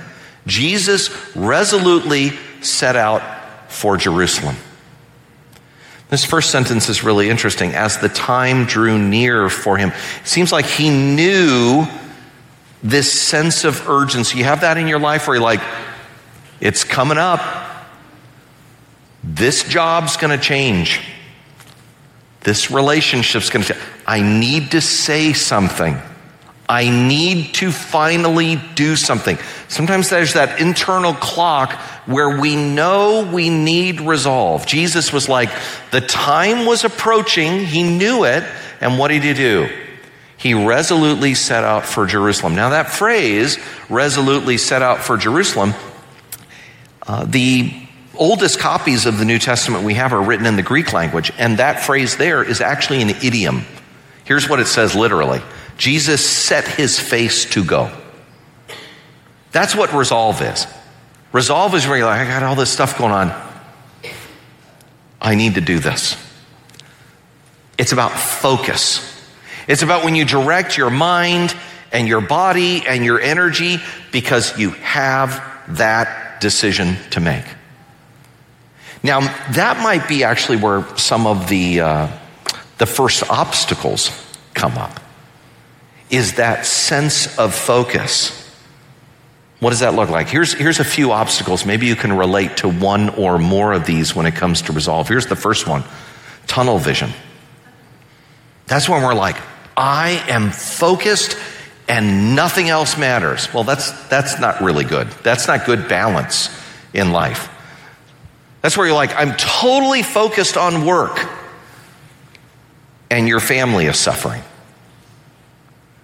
Jesus 0.46 1.36
resolutely 1.36 2.32
set 2.62 2.96
out 2.96 3.22
for 3.72 3.98
Jerusalem. 3.98 4.56
This 6.10 6.26
first 6.26 6.52
sentence 6.52 6.90
is 6.90 7.04
really 7.04 7.30
interesting. 7.30 7.72
As 7.74 7.98
the 7.98 8.10
time 8.10 8.66
drew 8.66 9.00
near 9.00 9.50
for 9.50 9.78
him, 9.78 9.90
it 10.22 10.28
seems 10.28 10.52
like 10.52 10.66
he 10.66 10.90
knew 10.90 11.88
this 12.84 13.12
sense 13.12 13.64
of 13.64 13.88
urgency. 13.88 14.40
You 14.40 14.44
have 14.44 14.62
that 14.62 14.78
in 14.78 14.88
your 14.88 15.00
life 15.00 15.28
where 15.28 15.38
you're 15.38 15.44
like, 15.44 15.62
it's 16.60 16.84
coming 16.84 17.18
up. 17.18 17.40
This 19.24 19.64
job's 19.64 20.18
going 20.18 20.38
to 20.38 20.44
change. 20.44 21.00
This 22.42 22.70
relationship's 22.70 23.50
going 23.50 23.64
to 23.66 23.74
change. 23.74 23.86
I 24.06 24.22
need 24.22 24.72
to 24.72 24.82
say 24.82 25.34
something. 25.34 25.98
I 26.72 26.90
need 26.90 27.56
to 27.56 27.70
finally 27.70 28.56
do 28.76 28.96
something. 28.96 29.38
Sometimes 29.68 30.10
there's 30.10 30.36
that 30.36 30.62
internal 30.62 31.14
clock 31.14 31.74
where 32.06 32.40
we 32.40 32.56
know 32.56 33.30
we 33.30 33.50
need 33.50 34.00
resolve. 34.00 34.66
Jesus 34.66 35.12
was 35.12 35.28
like, 35.28 35.50
the 35.92 36.00
time 36.00 36.66
was 36.66 36.86
approaching, 36.86 37.66
he 37.66 37.84
knew 37.84 38.24
it, 38.24 38.46
and 38.80 38.98
what 38.98 39.10
did 39.10 39.22
he 39.24 39.34
do? 39.34 39.68
He 40.38 40.54
resolutely 40.54 41.34
set 41.34 41.66
out 41.66 41.86
for 41.86 42.06
Jerusalem. 42.06 42.56
Now, 42.56 42.70
that 42.70 42.90
phrase, 42.90 43.60
resolutely 43.90 44.58
set 44.58 44.82
out 44.82 45.00
for 45.00 45.18
Jerusalem, 45.18 45.74
uh, 47.06 47.26
the 47.26 47.86
oldest 48.16 48.60
copies 48.60 49.06
of 49.06 49.18
the 49.18 49.26
New 49.26 49.40
Testament 49.40 49.84
we 49.84 49.96
have 49.96 50.14
are 50.14 50.24
written 50.24 50.46
in 50.46 50.56
the 50.56 50.64
Greek 50.64 50.94
language, 50.94 51.34
and 51.38 51.60
that 51.60 51.82
phrase 51.82 52.16
there 52.16 52.42
is 52.42 52.62
actually 52.62 53.02
an 53.02 53.10
idiom. 53.10 53.66
Here's 54.24 54.48
what 54.48 54.62
it 54.62 54.68
says 54.68 54.96
literally 54.96 55.42
Jesus 55.82 56.24
set 56.24 56.68
his 56.68 57.00
face 57.00 57.46
to 57.46 57.66
go. 57.66 57.92
That's 59.52 59.76
what 59.76 59.92
resolve 59.94 60.40
is. 60.44 60.68
Resolve 61.32 61.74
is 61.74 61.88
where 61.88 61.98
you're 61.98 62.06
like, 62.06 62.22
I 62.22 62.26
got 62.30 62.44
all 62.44 62.54
this 62.54 62.70
stuff 62.70 63.00
going 63.00 63.12
on. 63.12 63.34
I 65.20 65.34
need 65.34 65.56
to 65.56 65.62
do 65.62 65.80
this. 65.80 66.16
It's 67.80 67.94
about 67.94 68.12
focus. 68.12 69.02
It's 69.68 69.82
about 69.82 70.06
when 70.06 70.14
you 70.14 70.24
direct 70.24 70.78
your 70.78 70.92
mind 70.92 71.56
and 71.92 72.08
your 72.08 72.22
body 72.22 72.84
and 72.88 73.04
your 73.04 73.20
energy 73.20 73.78
because 74.12 74.60
you 74.60 74.70
have 74.70 75.44
that 75.78 76.42
decision 76.42 76.96
to 77.10 77.20
make. 77.20 77.46
Now, 79.02 79.22
that 79.54 79.82
might 79.82 80.08
be 80.08 80.24
actually 80.26 80.58
where 80.58 80.86
some 80.96 81.26
of 81.26 81.50
the, 81.50 81.80
uh, 81.80 82.20
the 82.78 82.86
first 82.86 83.28
obstacles 83.32 84.12
come 84.54 84.78
up, 84.78 85.00
is 86.12 86.34
that 86.34 86.66
sense 86.66 87.40
of 87.40 87.56
focus. 87.56 88.38
What 89.60 89.70
does 89.70 89.80
that 89.80 89.94
look 89.94 90.10
like? 90.10 90.28
Here's, 90.28 90.54
here's 90.54 90.80
a 90.80 90.84
few 90.84 91.12
obstacles. 91.12 91.66
Maybe 91.66 91.88
you 91.88 91.96
can 91.96 92.14
relate 92.14 92.58
to 92.58 92.70
one 92.70 93.10
or 93.10 93.40
more 93.40 93.74
of 93.74 93.86
these 93.86 94.16
when 94.16 94.26
it 94.26 94.36
comes 94.36 94.64
to 94.64 94.74
resolve. 94.74 95.08
Here's 95.08 95.28
the 95.28 95.36
first 95.36 95.68
one 95.68 95.84
tunnel 96.48 96.78
vision. 96.78 97.12
That's 98.66 98.90
when 98.90 99.04
we're 99.04 99.14
like, 99.14 99.38
I 99.78 100.24
am 100.28 100.52
focused 100.52 101.38
and 101.88 102.36
nothing 102.36 102.70
else 102.70 102.98
matters. 102.98 103.54
Well, 103.54 103.64
that's, 103.64 103.92
that's 104.08 104.40
not 104.40 104.62
really 104.62 104.86
good. 104.86 105.08
That's 105.24 105.48
not 105.48 105.66
good 105.66 105.88
balance 105.88 106.50
in 106.94 107.12
life. 107.12 107.50
That's 108.62 108.78
where 108.78 108.88
you're 108.88 108.96
like, 108.96 109.16
I'm 109.16 109.36
totally 109.36 110.04
focused 110.04 110.56
on 110.56 110.86
work, 110.86 111.20
and 113.10 113.28
your 113.28 113.40
family 113.40 113.88
is 113.88 113.98
suffering. 113.98 114.42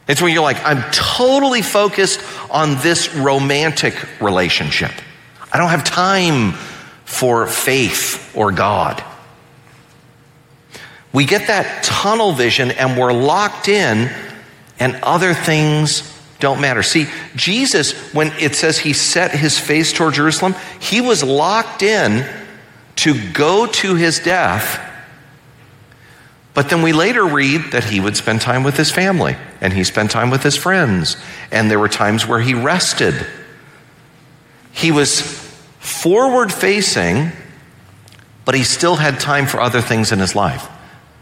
It's 0.07 0.21
when 0.21 0.33
you're 0.33 0.43
like, 0.43 0.63
I'm 0.63 0.89
totally 0.91 1.61
focused 1.61 2.21
on 2.49 2.75
this 2.75 3.13
romantic 3.13 4.21
relationship. 4.21 4.91
I 5.51 5.57
don't 5.57 5.69
have 5.69 5.83
time 5.83 6.53
for 7.03 7.47
faith 7.47 8.35
or 8.35 8.51
God. 8.51 9.03
We 11.13 11.25
get 11.25 11.47
that 11.47 11.83
tunnel 11.83 12.31
vision 12.31 12.71
and 12.71 12.97
we're 12.97 13.13
locked 13.13 13.67
in, 13.67 14.09
and 14.79 14.95
other 15.03 15.33
things 15.33 16.13
don't 16.39 16.61
matter. 16.61 16.83
See, 16.83 17.07
Jesus, 17.35 17.93
when 18.13 18.31
it 18.33 18.55
says 18.55 18.77
he 18.77 18.93
set 18.93 19.31
his 19.31 19.57
face 19.57 19.91
toward 19.91 20.13
Jerusalem, 20.13 20.55
he 20.79 21.01
was 21.01 21.23
locked 21.23 21.81
in 21.81 22.27
to 22.97 23.31
go 23.31 23.65
to 23.65 23.95
his 23.95 24.19
death. 24.19 24.83
But 26.57 26.69
then 26.69 26.81
we 26.81 26.91
later 26.91 27.23
read 27.23 27.73
that 27.73 27.83
he 27.83 27.99
would 27.99 28.17
spend 28.17 28.41
time 28.41 28.63
with 28.63 28.77
his 28.77 28.89
family 28.89 29.35
and 29.61 29.71
he 29.71 29.83
spent 29.83 30.09
time 30.09 30.31
with 30.31 30.41
his 30.41 30.57
friends. 30.57 31.15
And 31.51 31.69
there 31.69 31.77
were 31.77 31.87
times 31.87 32.25
where 32.25 32.39
he 32.39 32.55
rested. 32.55 33.13
He 34.71 34.91
was 34.91 35.21
forward 35.77 36.51
facing, 36.51 37.31
but 38.43 38.55
he 38.55 38.63
still 38.63 38.95
had 38.95 39.19
time 39.19 39.45
for 39.45 39.61
other 39.61 39.81
things 39.81 40.11
in 40.11 40.17
his 40.17 40.33
life. 40.33 40.67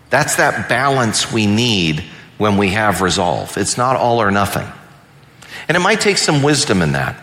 That's 0.10 0.38
that 0.38 0.70
balance 0.70 1.30
we 1.34 1.48
need 1.48 2.06
when 2.38 2.56
we 2.56 2.70
have 2.70 3.02
resolve. 3.02 3.58
It's 3.58 3.78
not 3.78 3.98
all 3.98 4.22
or 4.22 4.32
nothing. 4.32 4.68
And 5.68 5.76
it 5.76 5.82
might 5.82 6.00
take 6.00 6.18
some 6.18 6.44
wisdom 6.44 6.82
in 6.82 6.94
that. 6.94 7.22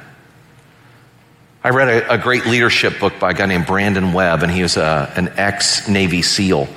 I 1.64 1.70
read 1.70 1.88
a, 1.88 2.12
a, 2.12 2.18
great 2.18 2.44
leadership 2.44 3.00
book 3.00 3.18
by 3.18 3.30
a 3.30 3.34
guy 3.34 3.46
named 3.46 3.64
Brandon 3.64 4.12
Webb, 4.12 4.42
and 4.42 4.52
he 4.52 4.60
was 4.60 4.76
a, 4.76 5.10
an 5.16 5.32
ex 5.38 5.88
Navy 5.88 6.20
SEAL. 6.20 6.68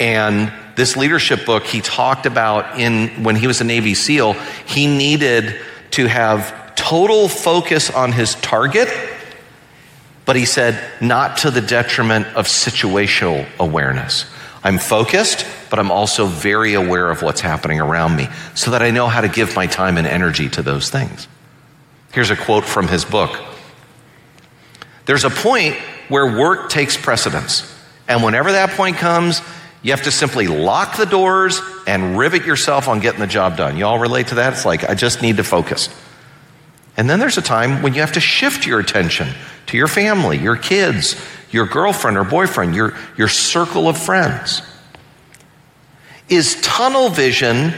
And 0.00 0.52
this 0.76 0.96
leadership 0.96 1.44
book, 1.44 1.64
he 1.64 1.80
talked 1.80 2.26
about 2.26 2.78
in 2.78 3.24
when 3.24 3.36
he 3.36 3.46
was 3.46 3.60
a 3.60 3.64
Navy 3.64 3.94
SEAL, 3.94 4.34
he 4.66 4.86
needed 4.86 5.60
to 5.92 6.06
have 6.06 6.74
total 6.76 7.28
focus 7.28 7.90
on 7.90 8.12
his 8.12 8.36
target, 8.36 8.88
but 10.24 10.36
he 10.36 10.44
said, 10.44 10.80
not 11.00 11.38
to 11.38 11.50
the 11.50 11.60
detriment 11.60 12.26
of 12.28 12.46
situational 12.46 13.46
awareness. 13.58 14.26
I'm 14.62 14.78
focused, 14.78 15.46
but 15.70 15.78
I'm 15.78 15.90
also 15.90 16.26
very 16.26 16.74
aware 16.74 17.10
of 17.10 17.22
what's 17.22 17.40
happening 17.40 17.80
around 17.80 18.16
me 18.16 18.28
so 18.54 18.72
that 18.72 18.82
I 18.82 18.90
know 18.90 19.08
how 19.08 19.20
to 19.20 19.28
give 19.28 19.56
my 19.56 19.66
time 19.66 19.96
and 19.96 20.06
energy 20.06 20.48
to 20.50 20.62
those 20.62 20.90
things. 20.90 21.26
Here's 22.12 22.30
a 22.30 22.36
quote 22.36 22.64
from 22.64 22.88
his 22.88 23.04
book. 23.04 23.38
There's 25.06 25.24
a 25.24 25.30
point 25.30 25.76
where 26.08 26.38
work 26.38 26.70
takes 26.70 26.96
precedence. 26.96 27.74
And 28.06 28.22
whenever 28.22 28.52
that 28.52 28.70
point 28.70 28.96
comes, 28.96 29.42
you 29.82 29.92
have 29.92 30.02
to 30.02 30.10
simply 30.10 30.46
lock 30.46 30.96
the 30.96 31.06
doors 31.06 31.60
and 31.86 32.18
rivet 32.18 32.44
yourself 32.44 32.88
on 32.88 33.00
getting 33.00 33.20
the 33.20 33.26
job 33.26 33.56
done. 33.56 33.76
You 33.76 33.86
all 33.86 33.98
relate 33.98 34.28
to 34.28 34.36
that? 34.36 34.52
It's 34.52 34.64
like, 34.64 34.88
I 34.88 34.94
just 34.94 35.22
need 35.22 35.36
to 35.36 35.44
focus. 35.44 35.88
And 36.96 37.08
then 37.08 37.20
there's 37.20 37.38
a 37.38 37.42
time 37.42 37.82
when 37.82 37.94
you 37.94 38.00
have 38.00 38.12
to 38.12 38.20
shift 38.20 38.66
your 38.66 38.80
attention 38.80 39.28
to 39.66 39.76
your 39.76 39.86
family, 39.86 40.36
your 40.36 40.56
kids, 40.56 41.20
your 41.50 41.66
girlfriend 41.66 42.16
or 42.16 42.24
boyfriend, 42.24 42.74
your, 42.74 42.96
your 43.16 43.28
circle 43.28 43.88
of 43.88 43.96
friends. 43.96 44.62
Is 46.28 46.60
tunnel 46.60 47.08
vision 47.08 47.70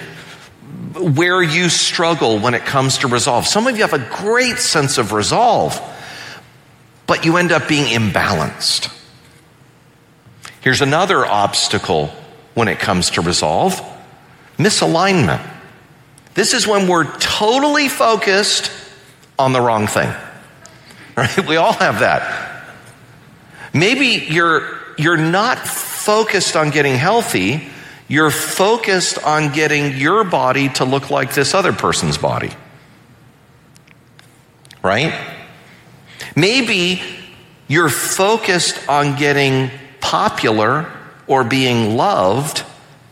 where 0.94 1.42
you 1.42 1.68
struggle 1.68 2.38
when 2.38 2.54
it 2.54 2.64
comes 2.64 2.98
to 2.98 3.08
resolve? 3.08 3.46
Some 3.46 3.66
of 3.66 3.76
you 3.76 3.82
have 3.82 3.92
a 3.92 4.08
great 4.16 4.58
sense 4.58 4.96
of 4.98 5.12
resolve 5.12 5.78
but 7.10 7.24
you 7.24 7.38
end 7.38 7.50
up 7.50 7.66
being 7.66 7.86
imbalanced. 7.86 8.88
Here's 10.60 10.82
another 10.82 11.24
obstacle 11.24 12.10
when 12.54 12.68
it 12.68 12.78
comes 12.78 13.10
to 13.10 13.20
resolve 13.20 13.80
misalignment. 14.58 15.48
This 16.34 16.52
is 16.52 16.66
when 16.66 16.86
we're 16.86 17.10
totally 17.18 17.88
focused 17.88 18.70
on 19.38 19.52
the 19.52 19.60
wrong 19.60 19.86
thing. 19.86 20.12
Right? 21.16 21.46
We 21.46 21.56
all 21.56 21.74
have 21.74 22.00
that. 22.00 22.64
Maybe 23.74 24.24
you're 24.32 24.78
you're 24.96 25.18
not 25.18 25.58
focused 25.66 26.56
on 26.56 26.70
getting 26.70 26.94
healthy, 26.94 27.68
you're 28.08 28.30
focused 28.30 29.18
on 29.22 29.52
getting 29.52 29.98
your 29.98 30.24
body 30.24 30.68
to 30.70 30.84
look 30.84 31.10
like 31.10 31.34
this 31.34 31.52
other 31.52 31.72
person's 31.72 32.16
body. 32.16 32.52
Right? 34.82 35.12
Maybe 36.36 37.02
you're 37.68 37.90
focused 37.90 38.88
on 38.88 39.16
getting 39.16 39.70
popular 40.10 40.90
or 41.28 41.44
being 41.44 41.96
loved, 41.96 42.64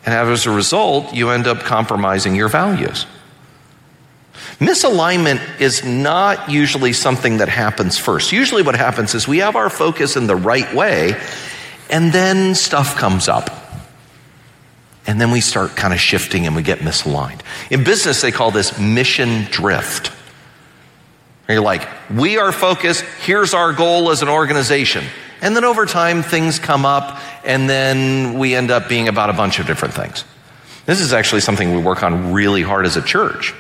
and 0.05 0.13
as 0.13 0.47
a 0.47 0.51
result, 0.51 1.15
you 1.15 1.31
end 1.31 1.47
up 1.47 1.61
compromising 1.61 2.35
your 2.35 2.49
values. 2.49 3.07
Misalignment 4.59 5.61
is 5.61 5.85
not 5.85 6.51
usually 6.51 6.93
something 6.93 7.37
that 7.37 7.49
happens 7.49 7.97
first. 7.97 8.33
Usually, 8.33 8.63
what 8.63 8.75
happens 8.75 9.15
is 9.15 9.29
we 9.29 9.39
have 9.39 9.55
our 9.55 9.71
focus 9.71 10.17
in 10.17 10.27
the 10.27 10.35
right 10.35 10.75
way, 10.75 11.15
and 11.89 12.13
then 12.13 12.57
stuff 12.57 12.97
comes 12.97 13.29
up. 13.29 13.51
And 15.07 15.21
then 15.21 15.31
we 15.31 15.41
start 15.41 15.77
kind 15.77 15.95
of 15.95 16.01
shifting 16.01 16.47
and 16.47 16.57
we 16.57 16.63
get 16.63 16.81
misaligned. 16.81 17.41
In 17.71 17.85
business, 17.85 18.21
they 18.21 18.33
call 18.33 18.51
this 18.51 18.77
mission 18.79 19.45
drift. 19.45 20.11
And 21.47 21.55
you're 21.55 21.63
like, 21.63 21.89
we 22.11 22.39
are 22.39 22.51
focused, 22.53 23.05
here's 23.25 23.55
our 23.55 23.73
goal 23.73 24.11
as 24.11 24.21
an 24.21 24.29
organization. 24.29 25.05
And 25.41 25.55
then 25.55 25.65
over 25.65 25.87
time, 25.87 26.23
things 26.23 26.59
come 26.59 26.85
up, 26.85 27.21
and 27.45 27.69
then 27.69 28.39
we 28.39 28.55
end 28.55 28.71
up 28.71 28.89
being 28.89 29.09
about 29.09 29.31
a 29.31 29.33
bunch 29.33 29.59
of 29.59 29.67
different 29.67 29.95
things. 29.95 30.25
This 30.87 31.01
is 31.01 31.13
actually 31.13 31.43
something 31.43 31.75
we 31.75 31.83
work 31.83 32.03
on 32.03 32.33
really 32.33 32.63
hard 32.63 32.87
as 32.87 32.97
a 32.97 33.03
church. 33.03 33.55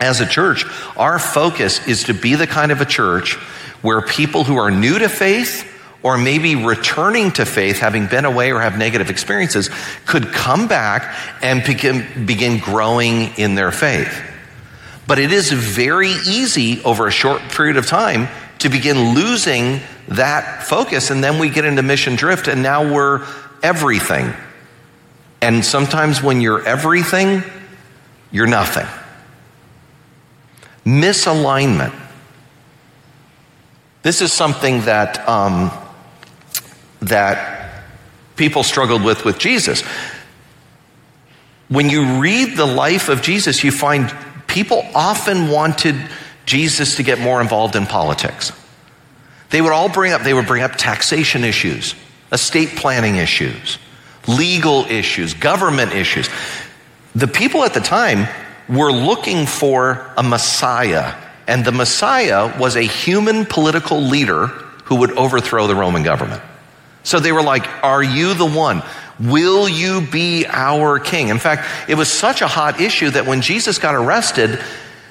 As 0.00 0.20
a 0.20 0.26
church, 0.26 0.64
our 0.96 1.18
focus 1.18 1.86
is 1.88 2.04
to 2.04 2.14
be 2.14 2.34
the 2.34 2.46
kind 2.46 2.72
of 2.72 2.80
a 2.80 2.84
church 2.84 3.34
where 3.82 4.02
people 4.02 4.44
who 4.44 4.56
are 4.56 4.70
new 4.70 4.98
to 4.98 5.08
faith 5.08 5.74
or 6.02 6.16
maybe 6.16 6.54
returning 6.54 7.32
to 7.32 7.44
faith, 7.44 7.78
having 7.78 8.06
been 8.06 8.24
away 8.24 8.52
or 8.52 8.60
have 8.60 8.78
negative 8.78 9.10
experiences, 9.10 9.68
could 10.06 10.32
come 10.32 10.68
back 10.68 11.16
and 11.42 11.64
begin, 11.64 12.26
begin 12.26 12.58
growing 12.58 13.36
in 13.36 13.54
their 13.54 13.72
faith. 13.72 14.22
But 15.06 15.18
it 15.18 15.32
is 15.32 15.50
very 15.50 16.10
easy 16.10 16.82
over 16.84 17.06
a 17.06 17.10
short 17.10 17.40
period 17.50 17.76
of 17.76 17.86
time 17.86 18.28
to 18.58 18.68
begin 18.68 19.14
losing 19.14 19.80
that 20.08 20.64
focus. 20.64 21.10
And 21.10 21.22
then 21.22 21.38
we 21.38 21.48
get 21.50 21.64
into 21.64 21.82
mission 21.82 22.16
drift, 22.16 22.48
and 22.48 22.62
now 22.62 22.92
we're 22.92 23.26
everything. 23.62 24.32
And 25.40 25.64
sometimes 25.64 26.22
when 26.22 26.40
you're 26.40 26.66
everything, 26.66 27.42
you're 28.30 28.46
nothing. 28.46 28.86
Misalignment. 30.84 31.94
This 34.02 34.22
is 34.22 34.32
something 34.32 34.82
that, 34.82 35.28
um, 35.28 35.70
that 37.00 37.84
people 38.36 38.62
struggled 38.62 39.04
with 39.04 39.24
with 39.24 39.38
Jesus. 39.38 39.82
When 41.68 41.90
you 41.90 42.18
read 42.20 42.56
the 42.56 42.66
life 42.66 43.08
of 43.08 43.20
Jesus, 43.20 43.62
you 43.62 43.70
find 43.70 44.12
people 44.46 44.82
often 44.94 45.48
wanted 45.48 45.94
Jesus 46.48 46.96
to 46.96 47.02
get 47.02 47.20
more 47.20 47.40
involved 47.40 47.76
in 47.76 47.86
politics. 47.86 48.52
They 49.50 49.60
would 49.60 49.72
all 49.72 49.88
bring 49.88 50.12
up, 50.12 50.22
they 50.22 50.34
would 50.34 50.46
bring 50.46 50.62
up 50.62 50.72
taxation 50.76 51.44
issues, 51.44 51.94
estate 52.32 52.70
planning 52.70 53.16
issues, 53.16 53.78
legal 54.26 54.84
issues, 54.86 55.34
government 55.34 55.92
issues. 55.92 56.28
The 57.14 57.28
people 57.28 57.64
at 57.64 57.74
the 57.74 57.80
time 57.80 58.26
were 58.68 58.90
looking 58.90 59.46
for 59.46 60.10
a 60.16 60.22
Messiah, 60.22 61.14
and 61.46 61.64
the 61.64 61.72
Messiah 61.72 62.58
was 62.58 62.76
a 62.76 62.82
human 62.82 63.44
political 63.44 64.00
leader 64.00 64.46
who 64.84 64.96
would 64.96 65.12
overthrow 65.12 65.66
the 65.66 65.74
Roman 65.74 66.02
government. 66.02 66.42
So 67.02 67.20
they 67.20 67.32
were 67.32 67.42
like, 67.42 67.66
Are 67.84 68.02
you 68.02 68.34
the 68.34 68.46
one? 68.46 68.82
Will 69.20 69.68
you 69.68 70.00
be 70.00 70.46
our 70.46 70.98
king? 70.98 71.28
In 71.28 71.38
fact, 71.38 71.66
it 71.88 71.96
was 71.96 72.10
such 72.10 72.40
a 72.40 72.46
hot 72.46 72.80
issue 72.80 73.10
that 73.10 73.26
when 73.26 73.40
Jesus 73.40 73.78
got 73.78 73.94
arrested, 73.94 74.60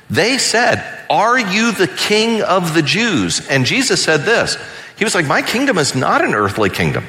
they 0.10 0.38
said, 0.38 1.06
Are 1.10 1.38
you 1.38 1.72
the 1.72 1.88
king 1.88 2.42
of 2.42 2.74
the 2.74 2.82
Jews? 2.82 3.46
And 3.48 3.66
Jesus 3.66 4.04
said 4.04 4.22
this 4.22 4.58
He 4.98 5.04
was 5.04 5.16
like, 5.16 5.26
My 5.26 5.42
kingdom 5.42 5.78
is 5.78 5.96
not 5.96 6.24
an 6.24 6.34
earthly 6.34 6.70
kingdom. 6.70 7.06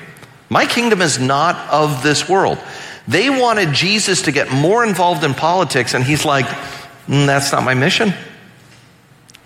My 0.49 0.67
kingdom 0.67 1.03
is 1.03 1.19
not 1.19 1.57
of 1.71 2.03
this 2.03 2.29
world. 2.29 2.59
They 3.07 3.31
wanted 3.31 3.73
Jesus 3.73 4.23
to 4.23 4.33
get 4.33 4.53
more 4.53 4.85
involved 4.85 5.25
in 5.25 5.35
politics, 5.35 5.95
and 5.95 6.05
he's 6.05 6.25
like, 6.25 6.47
mm, 6.47 7.27
That's 7.27 7.53
not 7.53 7.63
my 7.63 7.75
mission. 7.75 8.13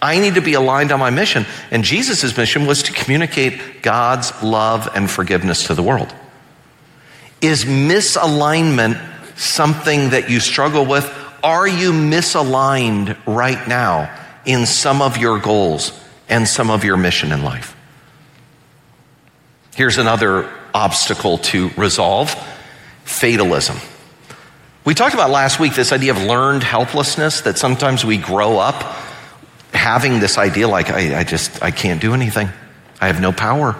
I 0.00 0.18
need 0.18 0.34
to 0.34 0.40
be 0.40 0.54
aligned 0.54 0.90
on 0.90 0.98
my 0.98 1.10
mission. 1.10 1.46
And 1.70 1.84
Jesus' 1.84 2.36
mission 2.36 2.66
was 2.66 2.82
to 2.84 2.92
communicate 2.92 3.82
God's 3.82 4.42
love 4.42 4.88
and 4.96 5.08
forgiveness 5.08 5.68
to 5.68 5.74
the 5.74 5.82
world. 5.82 6.12
Is 7.40 7.64
misalignment 7.64 9.00
something 9.38 10.10
that 10.10 10.28
you 10.28 10.40
struggle 10.40 10.84
with? 10.84 11.04
Are 11.42 11.66
you 11.66 11.90
misaligned 11.90 13.16
right 13.26 13.66
now 13.66 14.16
in 14.44 14.64
some 14.64 15.02
of 15.02 15.16
your 15.16 15.40
goals 15.40 15.92
and 16.28 16.46
some 16.46 16.70
of 16.70 16.84
your 16.84 16.96
mission 16.96 17.32
in 17.32 17.42
life? 17.42 17.76
Here's 19.74 19.98
another 19.98 20.48
obstacle 20.72 21.38
to 21.38 21.70
resolve 21.70 22.34
fatalism. 23.04 23.76
We 24.84 24.94
talked 24.94 25.14
about 25.14 25.30
last 25.30 25.58
week 25.58 25.74
this 25.74 25.92
idea 25.92 26.12
of 26.12 26.22
learned 26.22 26.62
helplessness 26.62 27.40
that 27.42 27.58
sometimes 27.58 28.04
we 28.04 28.18
grow 28.18 28.58
up 28.58 28.82
having 29.72 30.20
this 30.20 30.38
idea 30.38 30.68
like, 30.68 30.90
I, 30.90 31.20
I 31.20 31.24
just, 31.24 31.62
I 31.62 31.72
can't 31.72 32.00
do 32.00 32.14
anything. 32.14 32.48
I 33.00 33.08
have 33.08 33.20
no 33.20 33.32
power. 33.32 33.74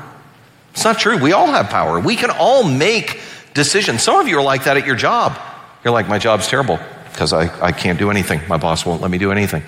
It's 0.72 0.84
not 0.84 0.98
true. 0.98 1.16
We 1.18 1.32
all 1.32 1.46
have 1.46 1.68
power. 1.68 2.00
We 2.00 2.16
can 2.16 2.30
all 2.30 2.64
make 2.64 3.20
decisions. 3.54 4.02
Some 4.02 4.18
of 4.18 4.26
you 4.26 4.38
are 4.38 4.42
like 4.42 4.64
that 4.64 4.76
at 4.76 4.86
your 4.86 4.96
job. 4.96 5.38
You're 5.84 5.92
like, 5.92 6.08
my 6.08 6.18
job's 6.18 6.48
terrible 6.48 6.80
because 7.12 7.32
I, 7.32 7.64
I 7.64 7.72
can't 7.72 7.98
do 7.98 8.10
anything. 8.10 8.40
My 8.48 8.56
boss 8.56 8.84
won't 8.84 9.02
let 9.02 9.10
me 9.10 9.18
do 9.18 9.30
anything. 9.30 9.62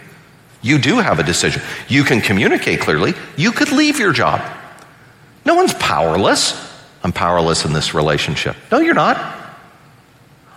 You 0.63 0.79
do 0.79 0.99
have 0.99 1.19
a 1.19 1.23
decision. 1.23 1.63
You 1.89 2.05
can 2.05 2.21
communicate 2.21 2.81
clearly. 2.81 3.13
You 3.37 3.53
could 3.53 3.71
leave 3.71 3.99
your 3.99 4.13
job. 4.13 4.41
No 5.45 5.55
one's 5.55 5.75
powerless. 5.75 6.59
I'm 7.03 7.13
powerless 7.13 7.67
in 7.67 7.75
this 7.75 7.93
relationship. 7.93 8.57
No, 8.73 8.81
you're 8.81 8.95
not. 8.95 9.19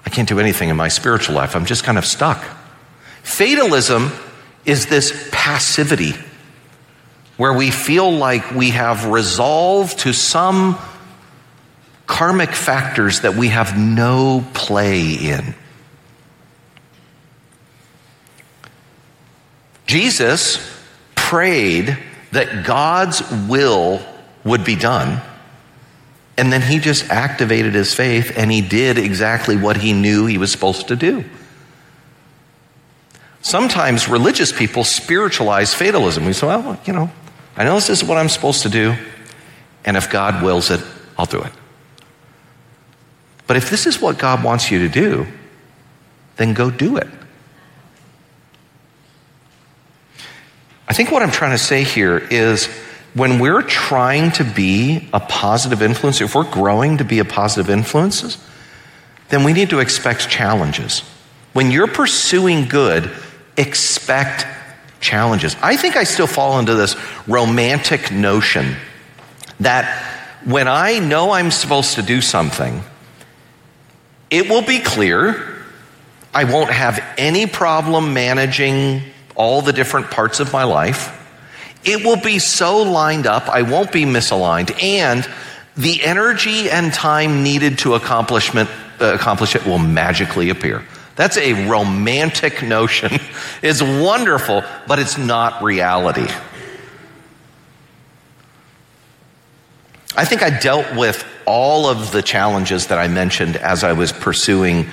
I 0.06 0.10
can't 0.10 0.29
do 0.29 0.39
anything 0.39 0.70
in 0.70 0.77
my 0.77 0.88
spiritual 0.88 1.36
life. 1.36 1.56
I'm 1.56 1.65
just 1.65 1.84
kind 1.84 1.98
of 1.98 2.06
stuck. 2.06 2.41
Fatalism 3.22 4.12
is 4.63 4.86
this 4.86 5.29
passivity 5.34 6.13
where 7.36 7.51
we 7.51 7.70
feel 7.70 8.10
like 8.10 8.51
we 8.51 8.70
have 8.70 9.06
resolved 9.06 10.00
to 10.00 10.13
some 10.13 10.77
karmic 12.08 12.51
factors 12.51 13.22
that 13.22 13.36
we 13.36 13.50
have 13.50 13.77
no 13.77 14.46
play 14.53 15.13
in. 15.13 15.53
Jesus 19.88 20.60
prayed 21.15 21.98
that 22.32 22.65
God's 22.65 23.22
will 23.48 24.00
would 24.44 24.63
be 24.63 24.75
done. 24.75 25.22
And 26.38 26.53
then 26.53 26.62
he 26.62 26.77
just 26.77 27.10
activated 27.10 27.74
his 27.74 27.96
faith 27.96 28.34
and 28.38 28.51
he 28.51 28.62
did 28.62 29.00
exactly 29.00 29.58
what 29.58 29.77
he 29.77 29.94
knew 29.94 30.25
he 30.25 30.38
was 30.38 30.51
supposed 30.51 30.89
to 30.89 30.96
do. 30.96 31.25
Sometimes 33.41 34.08
religious 34.08 34.51
people 34.51 34.84
spiritualize 34.84 35.74
fatalism. 35.74 36.25
We 36.25 36.34
say, 36.34 36.48
well, 36.48 36.79
you 36.86 36.94
know, 36.94 37.10
I 37.56 37.63
know 37.63 37.75
this 37.75 37.89
is 37.89 38.03
what 38.03 38.17
I'm 38.17 38.29
supposed 38.29 38.63
to 38.63 38.70
do, 38.70 38.96
and 39.86 39.98
if 39.98 40.12
God 40.12 40.44
wills 40.44 40.70
it, 40.70 40.82
I'll 41.17 41.25
do 41.25 41.41
it. 41.41 41.51
But 43.48 43.58
if 43.58 43.70
this 43.70 43.88
is 43.88 44.01
what 44.01 44.17
God 44.17 44.44
wants 44.44 44.70
you 44.70 44.79
to 44.79 44.89
do, 44.89 45.25
then 46.36 46.53
go 46.53 46.70
do 46.70 46.98
it. 46.98 47.08
I 50.88 50.94
think 50.94 51.12
what 51.12 51.22
I'm 51.22 51.32
trying 51.32 51.51
to 51.51 51.58
say 51.58 51.84
here 51.84 52.17
is 52.17 52.67
when 53.13 53.39
we're 53.39 53.62
trying 53.62 54.32
to 54.34 54.44
be 54.44 55.10
a 55.12 55.20
positive 55.20 55.82
influence, 55.82 56.22
if 56.22 56.36
we're 56.36 56.50
growing 56.50 56.98
to 56.98 57.03
be 57.03 57.20
a 57.20 57.25
positive 57.25 57.70
influence, 57.70 58.38
then 59.29 59.44
we 59.44 59.53
need 59.53 59.72
to 59.72 59.79
expect 59.79 60.29
challenges. 60.29 61.01
When 61.53 61.72
you're 61.72 61.88
pursuing 61.88 62.67
good, 62.67 63.12
expect 63.58 64.46
challenges. 65.00 65.55
I 65.62 65.75
think 65.75 65.96
I 65.96 66.03
still 66.03 66.27
fall 66.27 66.59
into 66.59 66.75
this 66.75 66.96
romantic 67.27 68.12
notion 68.12 68.75
that 69.59 70.03
when 70.46 70.68
I 70.68 71.00
know 71.00 71.31
I'm 71.31 71.51
supposed 71.51 71.96
to 71.96 72.01
do 72.01 72.22
something, 72.22 72.81
it 74.29 74.50
will 74.50 74.62
be 74.62 74.79
clear. 74.79 75.64
I 76.33 76.44
won't 76.44 76.70
have 76.70 77.03
any 77.18 77.48
problem 77.48 78.14
managing 78.14 79.01
all 79.38 79.62
the 79.62 79.72
different 79.72 80.12
parts 80.12 80.42
of 80.42 80.52
my 80.52 80.66
life. 80.66 81.14
It 81.86 82.04
will 82.04 82.20
be 82.20 82.40
so 82.40 82.82
lined 82.82 83.28
up, 83.28 83.48
I 83.48 83.62
won't 83.62 83.94
be 83.94 84.04
misaligned, 84.04 84.84
and 84.84 85.26
the 85.78 86.04
energy 86.04 86.70
and 86.70 86.92
time 86.92 87.44
needed 87.44 87.78
to 87.80 87.94
accomplishment, 87.94 88.70
uh, 89.00 89.14
accomplish 89.14 89.56
it 89.56 89.66
will 89.66 89.78
magically 89.78 90.50
appear. 90.50 90.84
That's 91.16 91.38
a 91.38 91.68
romantic 91.70 92.62
notion. 92.62 93.20
It's 93.64 93.82
wonderful, 93.82 94.64
but 94.88 95.00
it's 95.00 95.18
not 95.18 95.64
reality. 95.64 96.28
I 100.16 100.26
think 100.26 100.44
I 100.44 100.52
dealt 100.52 100.96
with 100.96 101.26
all 101.48 101.88
of 101.88 102.12
the 102.12 102.22
challenges 102.22 102.88
that 102.88 103.00
I 103.00 103.08
mentioned 103.08 103.56
as 103.56 103.84
I 103.84 103.94
was 103.94 104.12
pursuing 104.12 104.88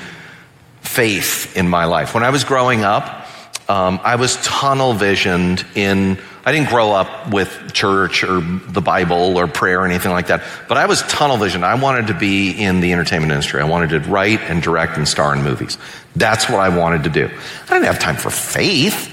faith 0.81 1.55
in 1.57 1.69
my 1.69 1.85
life. 1.85 2.15
When 2.15 2.23
I 2.23 2.31
was 2.31 2.45
growing 2.45 2.85
up, 2.85 3.24
um, 3.69 4.01
I 4.03 4.17
was 4.17 4.37
tunnel 4.37 4.93
visioned 4.93 5.65
in 5.75 6.19
I 6.47 6.53
didn't 6.53 6.69
grow 6.69 6.93
up 6.93 7.33
with 7.33 7.73
church 7.73 8.23
or 8.23 8.43
the 8.43 8.83
Bible 8.83 9.39
or 9.39 9.47
prayer 9.47 9.81
or 9.81 9.87
anything 9.87 10.13
like 10.13 10.27
that, 10.27 10.43
but 10.69 10.77
I 10.77 10.85
was 10.85 11.01
tunnel 11.03 11.39
visioned. 11.39 11.65
I 11.65 11.75
wanted 11.75 12.09
to 12.09 12.15
be 12.15 12.51
in 12.51 12.81
the 12.81 12.93
entertainment 12.93 13.33
industry. 13.33 13.63
I 13.63 13.65
wanted 13.65 13.91
to 13.91 14.11
write 14.11 14.43
and 14.43 14.63
direct 14.63 14.99
and 14.99 15.09
star 15.09 15.35
in 15.35 15.43
movies. 15.43 15.79
That's 16.15 16.47
what 16.51 16.61
I 16.61 16.77
wanted 16.77 17.05
to 17.05 17.11
do. 17.11 17.25
I 17.27 17.69
didn't 17.73 17.87
have 17.87 17.99
time 17.99 18.17
for 18.17 18.29
faith. 18.29 19.11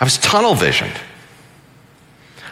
I 0.00 0.04
was 0.04 0.18
tunnel 0.18 0.56
visioned. 0.56 1.00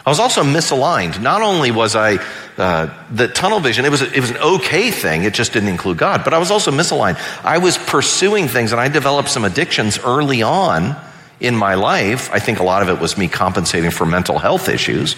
I 0.05 0.09
was 0.09 0.21
also 0.21 0.43
misaligned. 0.43 1.21
Not 1.21 1.41
only 1.41 1.71
was 1.71 1.97
I 1.97 2.23
uh, 2.57 2.89
the 3.11 3.27
tunnel 3.27 3.59
vision, 3.59 3.85
it 3.85 3.91
was, 3.91 4.01
it 4.01 4.19
was 4.19 4.31
an 4.31 4.37
okay 4.37 4.91
thing, 4.91 5.23
it 5.23 5.33
just 5.33 5.53
didn't 5.53 5.69
include 5.69 5.97
God, 5.97 6.23
but 6.23 6.33
I 6.33 6.37
was 6.37 6.51
also 6.51 6.71
misaligned. 6.71 7.19
I 7.43 7.57
was 7.57 7.77
pursuing 7.77 8.47
things 8.47 8.71
and 8.71 8.81
I 8.81 8.87
developed 8.87 9.29
some 9.29 9.45
addictions 9.45 9.99
early 9.99 10.41
on 10.43 10.95
in 11.39 11.55
my 11.55 11.75
life. 11.75 12.29
I 12.31 12.39
think 12.39 12.59
a 12.59 12.63
lot 12.63 12.81
of 12.81 12.89
it 12.89 12.99
was 13.01 13.17
me 13.17 13.27
compensating 13.27 13.91
for 13.91 14.05
mental 14.05 14.37
health 14.37 14.69
issues. 14.69 15.15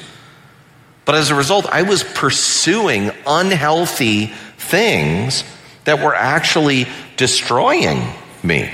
But 1.06 1.16
as 1.16 1.32
a 1.32 1.36
result, 1.36 1.66
I 1.66 1.82
was 1.82 2.04
pursuing 2.04 3.12
unhealthy 3.28 4.28
things 4.58 5.44
that 5.84 6.02
were 6.02 6.16
actually 6.16 6.88
destroying 7.18 8.02
me. 8.42 8.72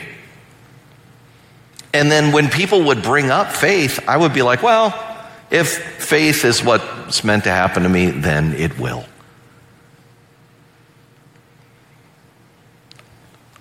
And 1.91 2.11
then 2.11 2.31
when 2.31 2.49
people 2.49 2.83
would 2.83 3.01
bring 3.01 3.31
up 3.31 3.51
faith, 3.51 4.07
I 4.07 4.15
would 4.15 4.33
be 4.33 4.43
like, 4.43 4.61
well, 4.61 5.08
if 5.51 5.77
faith 6.03 6.45
is 6.45 6.63
what's 6.63 7.23
meant 7.23 7.45
to 7.45 7.51
happen 7.51 7.83
to 7.83 7.89
me, 7.89 8.11
then 8.11 8.53
it 8.53 8.77
will. 8.79 9.05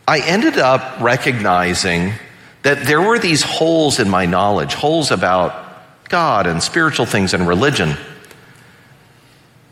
I 0.07 0.21
ended 0.21 0.59
up 0.59 1.01
recognizing 1.01 2.15
that 2.63 2.87
there 2.87 3.01
were 3.01 3.19
these 3.19 3.43
holes 3.43 3.99
in 3.99 4.09
my 4.09 4.27
knowledge, 4.27 4.75
holes 4.75 5.11
about 5.11 6.09
God 6.09 6.47
and 6.47 6.63
spiritual 6.63 7.07
things 7.07 7.35
and 7.35 7.47
religion. 7.47 7.97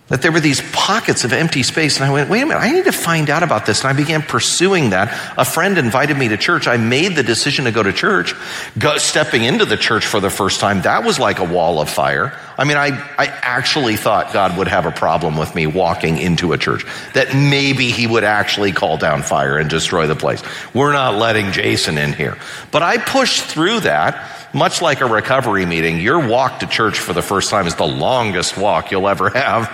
That 0.09 0.23
there 0.23 0.31
were 0.31 0.39
these 0.39 0.63
pockets 0.73 1.25
of 1.25 1.33
empty 1.33 1.65
space. 1.65 1.97
And 1.97 2.05
I 2.05 2.13
went, 2.13 2.31
wait 2.31 2.43
a 2.43 2.47
minute, 2.47 2.61
I 2.61 2.71
need 2.71 2.85
to 2.85 2.93
find 2.93 3.29
out 3.29 3.43
about 3.43 3.67
this. 3.67 3.81
And 3.81 3.89
I 3.89 3.93
began 3.93 4.23
pursuing 4.23 4.91
that. 4.91 5.35
A 5.37 5.45
friend 5.45 5.77
invited 5.79 6.17
me 6.17 6.29
to 6.29 6.37
church. 6.37 6.69
I 6.69 6.77
made 6.77 7.17
the 7.17 7.25
decision 7.25 7.65
to 7.65 7.73
go 7.73 7.83
to 7.83 7.93
church. 7.93 8.33
Go, 8.79 8.99
stepping 8.99 9.43
into 9.43 9.65
the 9.65 9.77
church 9.77 10.07
for 10.07 10.21
the 10.21 10.31
first 10.31 10.61
time, 10.61 10.83
that 10.83 11.03
was 11.03 11.19
like 11.19 11.41
a 11.41 11.45
wall 11.45 11.81
of 11.81 11.91
fire. 11.91 12.39
I 12.57 12.65
mean, 12.65 12.77
I, 12.77 12.91
I 13.19 13.27
actually 13.27 13.97
thought 13.97 14.33
God 14.33 14.57
would 14.57 14.69
have 14.69 14.87
a 14.87 14.93
problem 14.93 15.37
with 15.37 15.57
me 15.57 15.67
walking 15.67 16.19
into 16.19 16.53
a 16.53 16.59
church, 16.59 16.87
that 17.15 17.35
maybe 17.35 17.91
he 17.91 18.07
would 18.07 18.25
actually 18.25 18.71
call 18.71 18.99
down 18.99 19.23
fire 19.23 19.59
and 19.59 19.69
destroy 19.69 20.07
the 20.07 20.15
place. 20.15 20.41
We're 20.73 20.93
not 20.93 21.17
letting 21.17 21.51
Jason 21.51 21.99
in 21.99 22.13
here. 22.13 22.39
But 22.71 22.85
I 22.85 22.99
pushed 22.99 23.43
through 23.43 23.81
that. 23.81 24.36
Much 24.57 24.81
like 24.81 25.03
a 25.03 25.07
recovery 25.07 25.67
meeting, 25.67 26.01
your 26.01 26.27
walk 26.27 26.61
to 26.61 26.67
church 26.67 26.99
for 26.99 27.13
the 27.13 27.21
first 27.21 27.51
time 27.51 27.67
is 27.67 27.75
the 27.75 27.87
longest 27.87 28.57
walk 28.57 28.91
you'll 28.91 29.07
ever 29.07 29.29
have. 29.29 29.69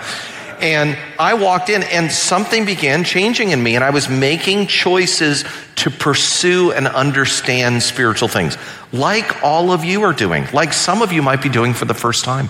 And 0.59 0.97
I 1.17 1.35
walked 1.35 1.69
in 1.69 1.83
and 1.83 2.11
something 2.11 2.65
began 2.65 3.05
changing 3.05 3.51
in 3.51 3.63
me, 3.63 3.75
and 3.75 3.83
I 3.83 3.91
was 3.91 4.09
making 4.09 4.67
choices 4.67 5.45
to 5.75 5.89
pursue 5.89 6.73
and 6.73 6.85
understand 6.85 7.81
spiritual 7.81 8.27
things, 8.27 8.57
like 8.91 9.41
all 9.41 9.71
of 9.71 9.85
you 9.85 10.03
are 10.03 10.11
doing, 10.11 10.47
like 10.51 10.73
some 10.73 11.01
of 11.01 11.13
you 11.13 11.21
might 11.21 11.41
be 11.41 11.47
doing 11.47 11.73
for 11.73 11.85
the 11.85 11.93
first 11.93 12.25
time. 12.25 12.49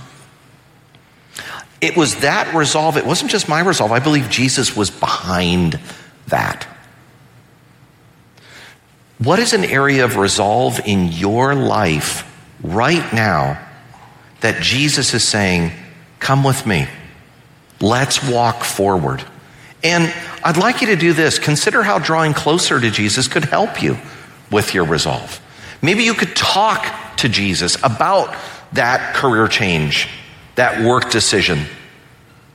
it 1.81 1.97
was 1.97 2.15
that 2.21 2.55
resolve. 2.55 2.95
It 2.97 3.05
wasn't 3.05 3.29
just 3.29 3.49
my 3.49 3.59
resolve. 3.59 3.91
I 3.91 3.99
believe 3.99 4.29
Jesus 4.29 4.75
was 4.75 4.89
behind 4.89 5.79
that. 6.27 6.65
What 9.19 9.39
is 9.39 9.53
an 9.53 9.63
area 9.63 10.05
of 10.05 10.17
resolve 10.17 10.79
in 10.85 11.11
your 11.11 11.53
life 11.55 12.29
right 12.61 13.13
now 13.13 13.63
that 14.41 14.61
Jesus 14.61 15.13
is 15.13 15.27
saying, 15.27 15.71
Come 16.19 16.43
with 16.43 16.65
me? 16.65 16.87
Let's 17.81 18.23
walk 18.23 18.63
forward. 18.63 19.23
And 19.83 20.13
I'd 20.43 20.55
like 20.55 20.79
you 20.79 20.87
to 20.87 20.95
do 20.95 21.11
this. 21.11 21.37
Consider 21.37 21.83
how 21.83 21.99
drawing 21.99 22.33
closer 22.33 22.79
to 22.79 22.89
Jesus 22.89 23.27
could 23.27 23.43
help 23.43 23.83
you 23.83 23.97
with 24.49 24.73
your 24.73 24.85
resolve. 24.85 25.41
Maybe 25.81 26.03
you 26.03 26.13
could 26.13 26.35
talk 26.35 27.17
to 27.17 27.27
Jesus 27.27 27.75
about 27.83 28.33
that 28.71 29.15
career 29.15 29.49
change, 29.49 30.07
that 30.55 30.81
work 30.81 31.11
decision, 31.11 31.65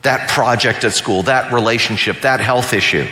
that 0.03 0.31
project 0.31 0.85
at 0.85 0.95
school, 0.95 1.25
that 1.25 1.53
relationship, 1.53 2.23
that 2.23 2.41
health 2.41 2.73
issue. 2.73 3.07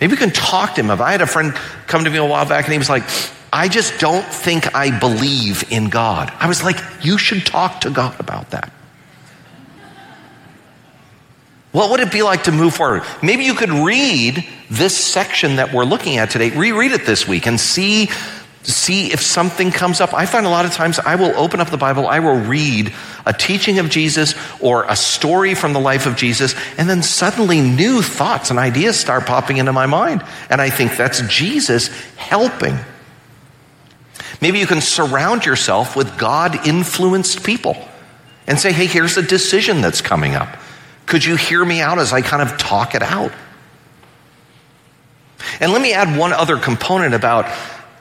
Maybe 0.00 0.12
you 0.12 0.16
can 0.16 0.30
talk 0.30 0.74
to 0.74 0.80
him. 0.80 0.90
If 0.90 1.00
I 1.00 1.12
had 1.12 1.20
a 1.20 1.26
friend 1.26 1.54
come 1.86 2.04
to 2.04 2.10
me 2.10 2.18
a 2.18 2.24
while 2.24 2.46
back 2.46 2.64
and 2.64 2.72
he 2.72 2.78
was 2.78 2.90
like, 2.90 3.04
I 3.52 3.68
just 3.68 4.00
don't 4.00 4.26
think 4.26 4.74
I 4.74 4.98
believe 4.98 5.70
in 5.70 5.88
God. 5.88 6.32
I 6.38 6.48
was 6.48 6.64
like, 6.64 6.76
you 7.02 7.18
should 7.18 7.46
talk 7.46 7.82
to 7.82 7.90
God 7.90 8.18
about 8.18 8.50
that. 8.50 8.72
What 11.70 11.90
would 11.90 12.00
it 12.00 12.12
be 12.12 12.22
like 12.22 12.44
to 12.44 12.52
move 12.52 12.74
forward? 12.74 13.02
Maybe 13.22 13.44
you 13.44 13.54
could 13.54 13.70
read 13.70 14.46
this 14.70 14.96
section 14.96 15.56
that 15.56 15.72
we're 15.72 15.84
looking 15.84 16.18
at 16.18 16.30
today, 16.30 16.50
reread 16.50 16.92
it 16.92 17.04
this 17.04 17.26
week 17.26 17.46
and 17.46 17.58
see, 17.58 18.10
see 18.64 19.12
if 19.12 19.20
something 19.20 19.70
comes 19.70 20.00
up. 20.00 20.14
I 20.14 20.26
find 20.26 20.46
a 20.46 20.50
lot 20.50 20.64
of 20.64 20.72
times 20.72 20.98
I 20.98 21.16
will 21.16 21.36
open 21.36 21.60
up 21.60 21.70
the 21.70 21.76
Bible, 21.76 22.06
I 22.06 22.20
will 22.20 22.36
read 22.36 22.92
a 23.26 23.32
teaching 23.32 23.78
of 23.78 23.90
Jesus 23.90 24.34
or 24.60 24.84
a 24.84 24.96
story 24.96 25.54
from 25.54 25.72
the 25.72 25.80
life 25.80 26.06
of 26.06 26.16
Jesus, 26.16 26.54
and 26.78 26.88
then 26.88 27.02
suddenly 27.02 27.60
new 27.60 28.02
thoughts 28.02 28.50
and 28.50 28.58
ideas 28.58 28.98
start 28.98 29.26
popping 29.26 29.58
into 29.58 29.72
my 29.72 29.86
mind. 29.86 30.24
And 30.50 30.60
I 30.60 30.70
think 30.70 30.96
that's 30.96 31.20
Jesus 31.22 31.88
helping. 32.16 32.78
Maybe 34.40 34.58
you 34.58 34.66
can 34.66 34.80
surround 34.80 35.46
yourself 35.46 35.96
with 35.96 36.18
God 36.18 36.66
influenced 36.66 37.44
people 37.44 37.76
and 38.46 38.58
say, 38.58 38.72
hey, 38.72 38.86
here's 38.86 39.16
a 39.16 39.22
decision 39.22 39.80
that's 39.80 40.00
coming 40.00 40.34
up. 40.34 40.56
Could 41.06 41.24
you 41.24 41.36
hear 41.36 41.64
me 41.64 41.80
out 41.80 41.98
as 41.98 42.12
I 42.12 42.22
kind 42.22 42.42
of 42.42 42.56
talk 42.58 42.94
it 42.94 43.02
out? 43.02 43.32
And 45.60 45.72
let 45.72 45.80
me 45.80 45.92
add 45.92 46.18
one 46.18 46.32
other 46.32 46.58
component 46.58 47.14
about 47.14 47.46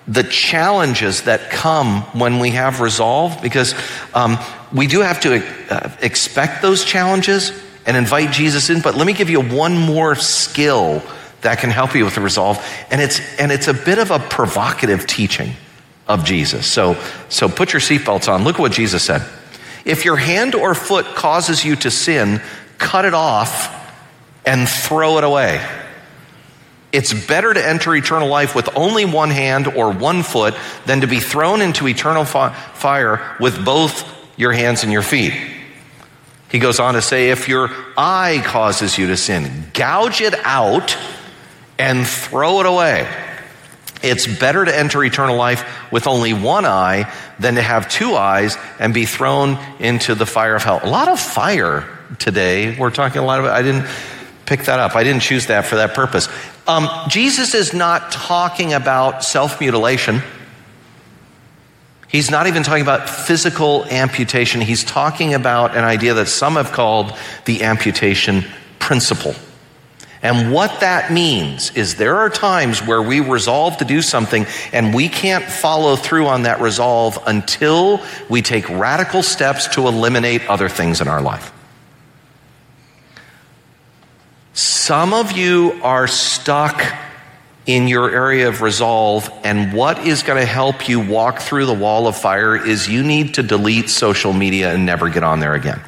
the 0.08 0.24
challenges 0.24 1.24
that 1.24 1.50
come 1.50 2.02
when 2.18 2.40
we 2.40 2.52
have 2.52 2.82
resolve, 2.82 3.42
because 3.42 3.74
um, 4.14 4.38
we 4.74 4.88
do 4.88 5.02
have 5.02 5.22
to 5.22 5.44
uh, 5.70 5.92
expect 6.02 6.62
those 6.62 6.84
challenges 6.84 7.52
and 7.86 7.96
invite 7.96 8.32
Jesus 8.32 8.70
in. 8.70 8.82
But 8.82 8.96
let 8.96 9.08
me 9.08 9.14
give 9.14 9.30
you 9.30 9.42
one 9.42 9.78
more 9.78 10.16
skill 10.16 11.02
that 11.42 11.60
can 11.60 11.70
help 11.70 11.96
you 11.96 12.06
with 12.06 12.16
the 12.16 12.22
resolve, 12.22 12.58
and 12.90 13.02
it's 13.02 13.20
and 13.38 13.52
it's 13.52 13.68
a 13.68 13.74
bit 13.74 14.00
of 14.00 14.12
a 14.12 14.20
provocative 14.20 15.06
teaching 15.08 15.54
of 16.08 16.26
Jesus. 16.26 16.66
So 16.68 16.98
so 17.30 17.48
put 17.48 17.74
your 17.74 17.82
seatbelts 17.82 18.32
on. 18.32 18.44
Look 18.44 18.56
at 18.56 18.62
what 18.62 18.72
Jesus 18.72 19.04
said. 19.04 19.26
If 19.86 20.06
your 20.06 20.16
hand 20.16 20.56
or 20.56 20.76
foot 20.76 21.06
causes 21.08 21.64
you 21.64 21.76
to 21.78 21.92
sin, 21.92 22.42
cut 22.78 23.06
it 23.06 23.14
off 23.14 23.70
and 24.46 24.68
throw 24.68 25.18
it 25.18 25.24
away. 25.24 25.66
It's 26.94 27.12
better 27.12 27.52
to 27.52 27.68
enter 27.68 27.96
eternal 27.96 28.30
life 28.30 28.54
with 28.56 28.70
only 28.78 29.04
one 29.04 29.32
hand 29.32 29.68
or 29.68 29.92
one 29.92 30.22
foot 30.22 30.56
than 30.86 31.02
to 31.02 31.08
be 31.08 31.20
thrown 31.20 31.62
into 31.62 31.88
eternal 31.88 32.24
fi- 32.24 32.54
fire 32.54 33.36
with 33.40 33.66
both 33.66 34.08
your 34.38 34.54
hands 34.54 34.84
and 34.84 34.92
your 34.92 35.02
feet. 35.02 35.34
He 36.52 36.60
goes 36.60 36.80
on 36.80 36.94
to 36.94 37.02
say, 37.02 37.32
if 37.32 37.50
your 37.50 37.72
eye 37.98 38.44
causes 38.46 38.96
you 38.96 39.08
to 39.08 39.18
sin, 39.18 39.72
gouge 39.74 40.22
it 40.22 40.36
out 40.44 40.96
and 41.80 42.06
throw 42.06 42.60
it 42.60 42.68
away. 42.68 43.12
It's 44.04 44.28
better 44.28 44.64
to 44.64 44.78
enter 44.78 45.04
eternal 45.04 45.36
life 45.36 45.92
with 45.92 46.06
only 46.06 46.34
one 46.34 46.66
eye 46.66 47.12
than 47.40 47.56
to 47.56 47.62
have 47.64 47.90
two 47.90 48.14
eyes 48.16 48.56
and 48.78 48.94
be 48.94 49.06
thrown 49.06 49.58
into 49.80 50.14
the 50.14 50.28
fire 50.28 50.56
of 50.56 50.64
hell. 50.64 50.80
A 50.84 50.90
lot 50.90 51.08
of 51.08 51.20
fire 51.20 51.90
today. 52.20 52.78
We're 52.78 52.92
talking 52.92 53.20
a 53.20 53.26
lot 53.26 53.40
about, 53.40 53.54
I 53.54 53.64
didn't 53.64 53.88
pick 54.46 54.64
that 54.66 54.80
up. 54.80 54.96
I 54.96 55.04
didn't 55.04 55.22
choose 55.22 55.48
that 55.48 55.66
for 55.66 55.76
that 55.78 55.94
purpose. 55.94 56.30
Um, 56.68 56.90
Jesus 57.10 57.54
is 57.54 57.74
not 57.74 58.12
talking 58.12 58.74
about 58.74 59.24
self 59.24 59.60
mutilation. 59.60 60.22
He's 62.08 62.30
not 62.30 62.46
even 62.46 62.62
talking 62.62 62.84
about 62.84 63.10
physical 63.10 63.86
amputation. 63.86 64.62
He's 64.62 64.84
talking 64.84 65.34
about 65.34 65.76
an 65.76 65.84
idea 65.84 66.14
that 66.14 66.28
some 66.28 66.54
have 66.54 66.72
called 66.72 67.12
the 67.46 67.64
amputation 67.64 68.46
principle. 68.78 69.34
And 70.22 70.54
what 70.54 70.80
that 70.80 71.12
means 71.12 71.76
is 71.76 71.96
there 71.96 72.18
are 72.18 72.30
times 72.30 72.82
where 72.82 73.02
we 73.02 73.20
resolve 73.20 73.78
to 73.78 73.86
do 73.86 74.02
something 74.02 74.46
and 74.72 74.94
we 74.94 75.10
can't 75.10 75.44
follow 75.44 75.98
through 75.98 76.28
on 76.28 76.44
that 76.44 76.62
resolve 76.62 77.20
until 77.28 78.02
we 78.30 78.42
take 78.42 78.70
radical 78.70 79.22
steps 79.22 79.68
to 79.76 79.88
eliminate 79.88 80.48
other 80.48 80.70
things 80.70 81.02
in 81.02 81.10
our 81.10 81.22
life. 81.22 81.53
Some 84.54 85.14
of 85.14 85.32
you 85.32 85.80
are 85.84 86.08
stuck 86.08 86.84
in 87.66 87.88
your 87.88 88.12
area 88.12 88.50
of 88.50 88.62
resolve, 88.62 89.30
and 89.44 89.74
what 89.74 90.06
is 90.06 90.22
going 90.22 90.40
to 90.40 90.46
help 90.46 90.88
you 90.88 91.00
walk 91.00 91.40
through 91.40 91.66
the 91.66 91.74
wall 91.74 92.08
of 92.08 92.16
fire 92.16 92.56
is 92.56 92.88
you 92.88 93.04
need 93.04 93.36
to 93.36 93.44
delete 93.44 93.90
social 93.90 94.34
media 94.34 94.74
and 94.74 94.86
never 94.86 95.10
get 95.10 95.24
on 95.24 95.40
there 95.40 95.56
again. 95.56 95.82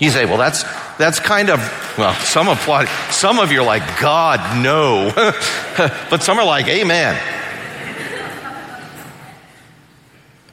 You 0.00 0.10
say, 0.10 0.24
well, 0.24 0.36
that's, 0.38 0.64
that's 0.98 1.20
kind 1.20 1.48
of, 1.48 1.60
well, 1.96 2.12
some 2.14 2.48
apply, 2.48 2.86
some 3.10 3.38
of 3.38 3.52
you 3.52 3.60
are 3.60 3.66
like, 3.66 4.00
God, 4.00 4.62
no. 4.62 5.12
but 6.10 6.22
some 6.22 6.38
are 6.38 6.44
like, 6.44 6.66
amen. 6.66 7.20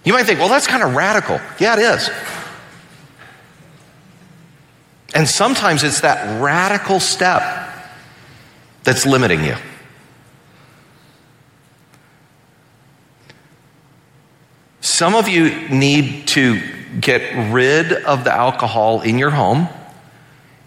You 0.06 0.14
might 0.14 0.26
think, 0.26 0.40
well, 0.40 0.50
that's 0.50 0.68
kind 0.68 0.84
of 0.84 0.96
radical. 0.96 1.40
Yeah, 1.60 1.74
it 1.74 1.80
is. 1.80 2.10
And 5.20 5.28
sometimes 5.28 5.84
it's 5.84 6.00
that 6.00 6.42
radical 6.42 7.02
step 7.02 7.44
that's 8.86 9.06
limiting 9.06 9.44
you. 9.44 9.58
Some 14.80 15.16
of 15.16 15.28
you 15.28 15.68
need 15.68 16.30
to 16.30 16.62
get 17.02 17.52
rid 17.52 17.92
of 17.92 18.24
the 18.24 18.32
alcohol 18.32 19.02
in 19.02 19.20
your 19.20 19.32
home, 19.32 19.68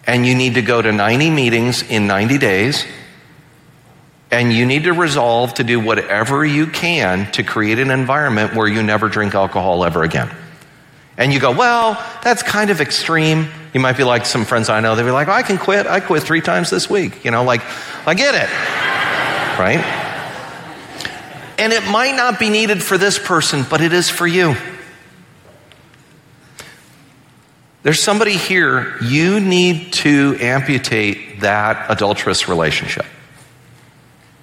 and 0.05 0.23
you 0.23 0.35
need 0.35 0.53
to 0.53 0.61
go 0.61 0.83
to 0.83 0.91
90 0.91 1.31
meetings 1.31 1.81
in 1.81 2.05
90 2.05 2.37
days, 2.37 2.85
and 4.29 4.53
you 4.53 4.67
need 4.67 4.83
to 4.83 4.93
resolve 4.93 5.55
to 5.55 5.63
do 5.63 5.79
whatever 5.79 6.45
you 6.45 6.67
can 6.67 7.31
to 7.31 7.41
create 7.41 7.79
an 7.79 7.89
environment 7.89 8.53
where 8.53 8.67
you 8.67 8.83
never 8.83 9.09
drink 9.09 9.33
alcohol 9.33 9.83
ever 9.83 10.03
again. 10.03 10.29
And 11.17 11.33
you 11.33 11.39
go, 11.39 11.53
well, 11.53 11.93
that's 12.21 12.43
kind 12.43 12.69
of 12.69 12.81
extreme. 12.81 13.47
You 13.73 13.79
might 13.79 13.97
be 13.97 14.03
like 14.03 14.25
some 14.25 14.45
friends 14.45 14.69
I 14.69 14.79
know, 14.79 14.95
they'd 14.95 15.03
be 15.03 15.11
like, 15.11 15.27
oh, 15.27 15.31
I 15.31 15.41
can 15.41 15.57
quit. 15.57 15.87
I 15.87 15.99
quit 15.99 16.23
three 16.23 16.41
times 16.41 16.69
this 16.69 16.89
week. 16.89 17.25
You 17.25 17.31
know, 17.31 17.43
like, 17.43 17.61
I 18.07 18.13
get 18.13 18.35
it. 18.35 18.49
Right? 19.59 19.83
And 21.57 21.73
it 21.73 21.83
might 21.89 22.15
not 22.15 22.39
be 22.39 22.49
needed 22.49 22.83
for 22.83 22.97
this 22.97 23.17
person, 23.17 23.65
but 23.69 23.81
it 23.81 23.93
is 23.93 24.09
for 24.09 24.27
you. 24.27 24.55
There's 27.83 28.01
somebody 28.01 28.37
here, 28.37 28.95
you 29.03 29.39
need 29.39 29.91
to 29.93 30.37
amputate 30.39 31.41
that 31.41 31.91
adulterous 31.91 32.47
relationship. 32.47 33.05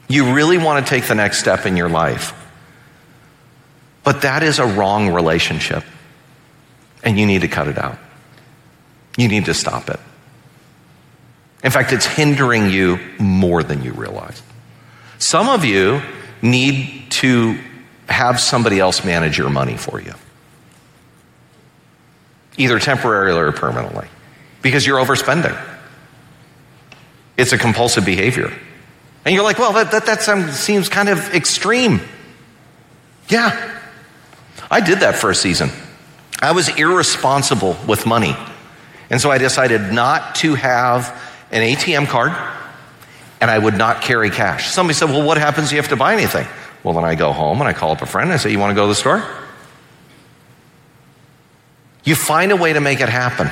You 0.09 0.35
really 0.35 0.59
want 0.59 0.85
to 0.85 0.91
take 0.91 1.05
the 1.05 1.15
next 1.15 1.39
step 1.39 1.65
in 1.65 1.77
your 1.77 1.89
life. 1.89 2.35
But 4.05 4.23
that 4.23 4.43
is 4.43 4.59
a 4.59 4.67
wrong 4.67 5.11
relationship 5.11 5.85
and 7.03 7.19
you 7.19 7.27
need 7.27 7.43
to 7.43 7.49
cut 7.49 7.69
it 7.69 7.79
out. 7.79 7.99
You 9.21 9.29
need 9.29 9.45
to 9.45 9.55
stop 9.55 9.91
it. 9.91 10.01
In 11.63 11.71
fact, 11.71 11.93
it's 11.93 12.07
hindering 12.07 12.71
you 12.71 12.99
more 13.19 13.63
than 13.63 13.83
you 13.83 13.93
realize. 13.93 14.43
Some 15.19 15.51
of 15.51 15.63
you 15.63 16.01
need 16.41 17.11
to 17.11 17.61
have 18.09 18.41
somebody 18.41 18.81
else 18.81 19.05
manage 19.05 19.37
your 19.37 19.51
money 19.51 19.77
for 19.77 20.01
you, 20.01 20.15
either 22.57 22.79
temporarily 22.79 23.39
or 23.39 23.53
permanently, 23.53 24.09
because 24.63 24.87
you're 24.87 24.99
overspending. 24.99 25.55
It's 27.37 27.53
a 27.53 27.59
compulsive 27.59 28.07
behavior. 28.07 28.51
And 29.27 29.35
you're 29.35 29.45
like, 29.45 29.59
well, 29.59 29.75
that, 29.75 29.91
that, 29.91 30.07
that 30.07 30.55
seems 30.55 30.89
kind 30.89 31.11
of 31.11 31.35
extreme. 31.35 32.01
Yeah, 33.29 33.81
I 34.71 34.81
did 34.81 35.01
that 35.01 35.17
for 35.17 35.29
a 35.29 35.35
season. 35.35 35.69
I 36.41 36.53
was 36.53 36.71
irresponsible 36.71 37.77
with 37.87 38.07
money. 38.07 38.35
And 39.11 39.21
so 39.21 39.31
I 39.31 39.39
decided 39.39 39.93
not 39.93 40.37
to 40.37 40.55
have 40.55 41.09
an 41.51 41.63
ATM 41.63 42.07
card 42.07 42.33
and 43.41 43.51
I 43.51 43.59
would 43.59 43.77
not 43.77 44.03
carry 44.03 44.31
cash. 44.31 44.71
Somebody 44.71 44.95
said, 44.95 45.11
Well, 45.11 45.27
what 45.27 45.37
happens 45.37 45.67
if 45.67 45.73
you 45.73 45.79
have 45.79 45.89
to 45.89 45.97
buy 45.97 46.13
anything? 46.13 46.47
Well, 46.85 46.95
then 46.95 47.05
I 47.05 47.17
go 47.17 47.33
home 47.33 47.61
and 47.61 47.69
I 47.69 47.73
call 47.73 47.91
up 47.91 48.03
a 48.03 48.07
friend 48.07 48.31
and 48.31 48.35
I 48.35 48.37
say, 48.37 48.51
You 48.53 48.59
want 48.59 48.71
to 48.71 48.75
go 48.75 48.83
to 48.83 48.89
the 48.89 48.95
store? 48.95 49.25
You 52.05 52.15
find 52.15 52.53
a 52.53 52.57
way 52.57 52.73
to 52.73 52.81
make 52.81 53.01
it 53.01 53.09
happen. 53.09 53.51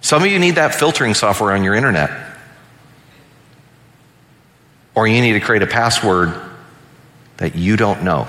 Some 0.00 0.22
of 0.22 0.30
you 0.30 0.38
need 0.38 0.56
that 0.56 0.74
filtering 0.74 1.14
software 1.14 1.52
on 1.52 1.62
your 1.62 1.74
internet. 1.74 2.10
Or 4.94 5.06
you 5.06 5.20
need 5.20 5.34
to 5.34 5.40
create 5.40 5.62
a 5.62 5.66
password 5.66 6.34
that 7.36 7.54
you 7.54 7.76
don't 7.76 8.02
know. 8.02 8.28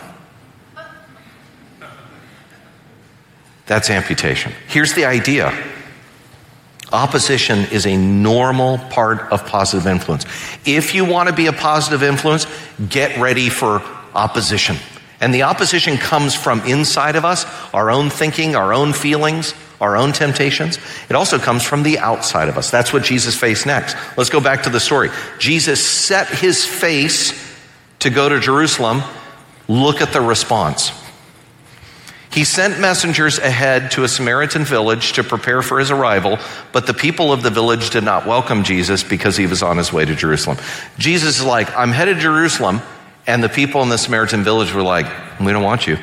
That's 3.72 3.90
amputation. 3.90 4.52
Here's 4.68 4.96
the 4.96 5.06
idea 5.06 5.58
opposition 6.92 7.60
is 7.72 7.88
a 7.88 7.96
normal 7.96 8.80
part 8.80 9.32
of 9.32 9.46
positive 9.46 9.88
influence. 9.88 10.26
If 10.66 10.94
you 10.94 11.06
want 11.06 11.30
to 11.30 11.34
be 11.34 11.46
a 11.46 11.54
positive 11.54 12.04
influence, 12.04 12.48
get 12.90 13.18
ready 13.18 13.48
for 13.48 13.82
opposition. 14.14 14.76
And 15.22 15.34
the 15.34 15.44
opposition 15.44 15.96
comes 15.96 16.36
from 16.36 16.60
inside 16.66 17.16
of 17.16 17.24
us, 17.24 17.46
our 17.74 17.90
own 17.90 18.10
thinking, 18.10 18.58
our 18.58 18.74
own 18.74 18.92
feelings, 18.92 19.54
our 19.80 19.96
own 19.96 20.12
temptations. 20.12 20.78
It 21.08 21.16
also 21.16 21.40
comes 21.40 21.64
from 21.64 21.84
the 21.84 21.98
outside 21.98 22.50
of 22.50 22.58
us. 22.58 22.72
That's 22.72 22.92
what 22.92 23.04
Jesus 23.04 23.40
faced 23.40 23.66
next. 23.66 23.96
Let's 24.18 24.30
go 24.30 24.42
back 24.42 24.64
to 24.64 24.70
the 24.70 24.82
story. 24.82 25.12
Jesus 25.40 25.82
set 25.82 26.28
his 26.28 26.66
face 26.66 27.32
to 28.00 28.10
go 28.10 28.28
to 28.28 28.42
Jerusalem. 28.42 29.02
Look 29.70 30.02
at 30.02 30.12
the 30.12 30.20
response. 30.20 30.92
He 32.34 32.46
sent 32.46 32.80
messengers 32.80 33.40
ahead 33.40 33.92
to 33.92 34.06
a 34.06 34.08
Samaritan 34.08 34.64
village 34.64 35.14
to 35.14 35.24
prepare 35.24 35.62
for 35.62 35.80
his 35.80 35.92
arrival, 35.92 36.40
but 36.72 36.88
the 36.88 36.94
people 36.94 37.34
of 37.34 37.44
the 37.44 37.50
village 37.50 37.90
did 37.90 38.06
not 38.06 38.26
welcome 38.26 38.64
Jesus 38.64 39.04
because 39.04 39.36
he 39.36 39.48
was 39.48 39.62
on 39.62 39.78
his 39.78 39.92
way 39.92 40.06
to 40.06 40.16
Jerusalem. 40.16 40.58
Jesus 40.98 41.40
is 41.40 41.46
like, 41.46 41.76
I'm 41.76 41.92
headed 41.92 42.16
to 42.16 42.22
Jerusalem, 42.22 42.82
and 43.28 43.44
the 43.44 43.50
people 43.50 43.82
in 43.84 43.90
the 43.90 43.98
Samaritan 43.98 44.44
village 44.44 44.74
were 44.74 44.82
like, 44.82 45.08
We 45.42 45.52
don't 45.52 45.64
want 45.64 45.88
you. 45.88 45.98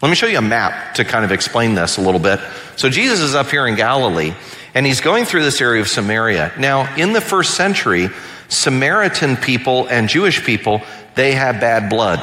Let 0.00 0.08
me 0.08 0.14
show 0.14 0.26
you 0.26 0.38
a 0.38 0.42
map 0.42 0.94
to 0.94 1.04
kind 1.04 1.26
of 1.26 1.32
explain 1.32 1.74
this 1.74 1.98
a 1.98 2.00
little 2.00 2.20
bit. 2.20 2.40
So 2.76 2.88
Jesus 2.88 3.20
is 3.20 3.34
up 3.34 3.50
here 3.50 3.66
in 3.66 3.74
Galilee, 3.74 4.32
and 4.72 4.86
he's 4.86 5.02
going 5.02 5.26
through 5.26 5.42
this 5.42 5.60
area 5.60 5.82
of 5.82 5.88
Samaria. 5.88 6.52
Now, 6.58 6.94
in 6.96 7.12
the 7.12 7.20
first 7.20 7.54
century, 7.54 8.08
Samaritan 8.48 9.36
people 9.36 9.86
and 9.88 10.08
Jewish 10.08 10.42
people, 10.42 10.80
they 11.14 11.32
had 11.32 11.60
bad 11.60 11.90
blood. 11.90 12.18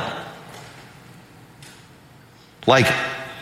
Like 2.67 2.85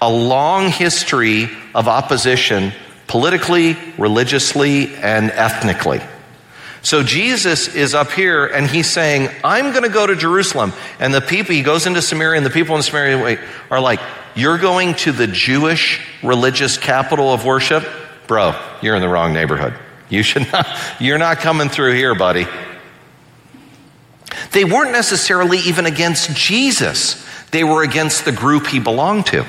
a 0.02 0.10
long 0.10 0.70
history 0.70 1.50
of 1.74 1.88
opposition 1.88 2.72
politically, 3.08 3.78
religiously, 3.98 4.96
and 4.96 5.32
ethnically. 5.32 6.02
So 6.82 7.02
Jesus 7.02 7.74
is 7.74 7.96
up 7.96 8.12
here 8.12 8.46
and 8.46 8.68
he's 8.68 8.88
saying, 8.88 9.30
I'm 9.44 9.72
going 9.72 9.84
to 9.84 9.90
go 9.90 10.06
to 10.06 10.16
Jerusalem. 10.16 10.72
And 11.00 11.14
the 11.14 11.22
people, 11.22 11.56
he 11.56 11.64
goes 11.64 11.88
into 11.88 12.02
Samaria 12.02 12.38
and 12.38 12.46
the 12.46 12.52
people 12.52 12.76
in 12.76 12.84
Samaria 12.84 13.40
are 13.72 13.80
like, 13.80 14.00
You're 14.36 14.60
going 14.60 14.94
to 14.96 15.12
the 15.12 15.26
Jewish 15.26 16.06
religious 16.22 16.78
capital 16.78 17.34
of 17.34 17.44
worship? 17.44 17.84
Bro, 18.28 18.60
you're 18.82 18.96
in 18.96 19.02
the 19.02 19.10
wrong 19.10 19.34
neighborhood. 19.34 19.74
You 20.10 20.22
should 20.22 20.52
not, 20.52 20.68
you're 21.00 21.18
not 21.18 21.40
coming 21.40 21.70
through 21.70 21.94
here, 21.94 22.14
buddy. 22.14 22.46
They 24.52 24.66
weren't 24.66 24.92
necessarily 24.92 25.58
even 25.60 25.86
against 25.86 26.36
Jesus. 26.36 27.26
They 27.56 27.63
were 27.63 27.84
against 27.84 28.26
the 28.26 28.34
group 28.34 28.68
he 28.68 28.80
belonged 28.80 29.28
to. 29.28 29.46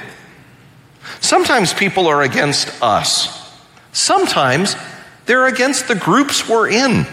Sometimes 1.18 1.74
people 1.74 2.06
are 2.06 2.22
against 2.22 2.80
us. 2.80 3.52
Sometimes 3.90 4.76
they're 5.24 5.48
against 5.48 5.88
the 5.88 5.96
groups 5.96 6.48
we're 6.48 6.68
in. 6.68 7.04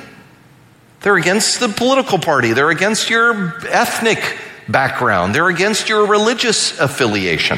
They're 1.00 1.16
against 1.16 1.60
the 1.60 1.68
political 1.68 2.20
party. 2.20 2.54
They're 2.54 2.70
against 2.70 3.10
your 3.10 3.56
ethnic 3.66 4.38
background. 4.70 5.34
They're 5.34 5.50
against 5.50 5.90
your 5.90 6.06
religious 6.06 6.80
affiliation. 6.80 7.58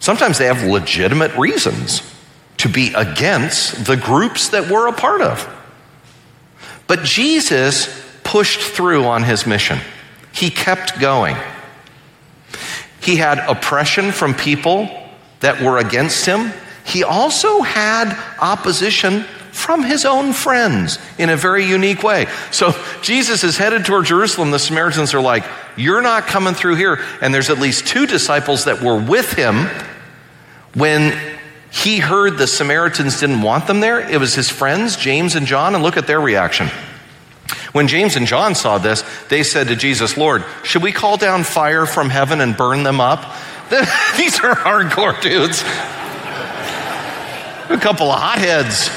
Sometimes 0.00 0.38
they 0.38 0.46
have 0.46 0.62
legitimate 0.62 1.36
reasons 1.36 2.00
to 2.56 2.70
be 2.70 2.94
against 2.94 3.84
the 3.84 3.98
groups 3.98 4.48
that 4.48 4.70
we're 4.70 4.88
a 4.88 4.92
part 4.94 5.20
of. 5.20 5.46
But 6.86 7.04
Jesus 7.04 7.88
pushed 8.24 8.60
through 8.60 9.04
on 9.04 9.22
his 9.22 9.46
mission. 9.46 9.80
He 10.32 10.48
kept 10.48 10.98
going. 10.98 11.36
He 13.04 13.16
had 13.16 13.38
oppression 13.38 14.12
from 14.12 14.34
people 14.34 14.88
that 15.40 15.60
were 15.60 15.78
against 15.78 16.24
him. 16.24 16.52
He 16.84 17.04
also 17.04 17.60
had 17.60 18.16
opposition 18.40 19.24
from 19.52 19.82
his 19.84 20.04
own 20.04 20.32
friends 20.32 20.98
in 21.16 21.30
a 21.30 21.36
very 21.36 21.64
unique 21.64 22.02
way. 22.02 22.26
So 22.50 22.74
Jesus 23.02 23.44
is 23.44 23.56
headed 23.56 23.84
toward 23.84 24.06
Jerusalem. 24.06 24.50
The 24.50 24.58
Samaritans 24.58 25.14
are 25.14 25.20
like, 25.20 25.44
You're 25.76 26.02
not 26.02 26.24
coming 26.24 26.54
through 26.54 26.76
here. 26.76 26.98
And 27.20 27.32
there's 27.32 27.50
at 27.50 27.58
least 27.58 27.86
two 27.86 28.06
disciples 28.06 28.64
that 28.64 28.82
were 28.82 29.00
with 29.00 29.32
him 29.32 29.68
when 30.74 31.16
he 31.70 31.98
heard 31.98 32.36
the 32.38 32.46
Samaritans 32.46 33.20
didn't 33.20 33.42
want 33.42 33.66
them 33.66 33.80
there. 33.80 34.00
It 34.00 34.18
was 34.18 34.34
his 34.34 34.48
friends, 34.48 34.96
James 34.96 35.34
and 35.34 35.46
John, 35.46 35.74
and 35.74 35.82
look 35.82 35.96
at 35.96 36.06
their 36.06 36.20
reaction. 36.20 36.68
When 37.74 37.88
James 37.88 38.14
and 38.14 38.24
John 38.24 38.54
saw 38.54 38.78
this, 38.78 39.02
they 39.30 39.42
said 39.42 39.66
to 39.66 39.74
Jesus, 39.74 40.16
Lord, 40.16 40.44
should 40.62 40.84
we 40.84 40.92
call 40.92 41.16
down 41.16 41.42
fire 41.42 41.86
from 41.86 42.08
heaven 42.08 42.40
and 42.40 42.56
burn 42.56 42.84
them 42.84 43.00
up? 43.00 43.34
These 44.16 44.38
are 44.44 44.54
hardcore 44.54 45.20
dudes. 45.20 45.60
A 47.68 47.76
couple 47.76 48.12
of 48.12 48.20
hotheads. 48.20 48.88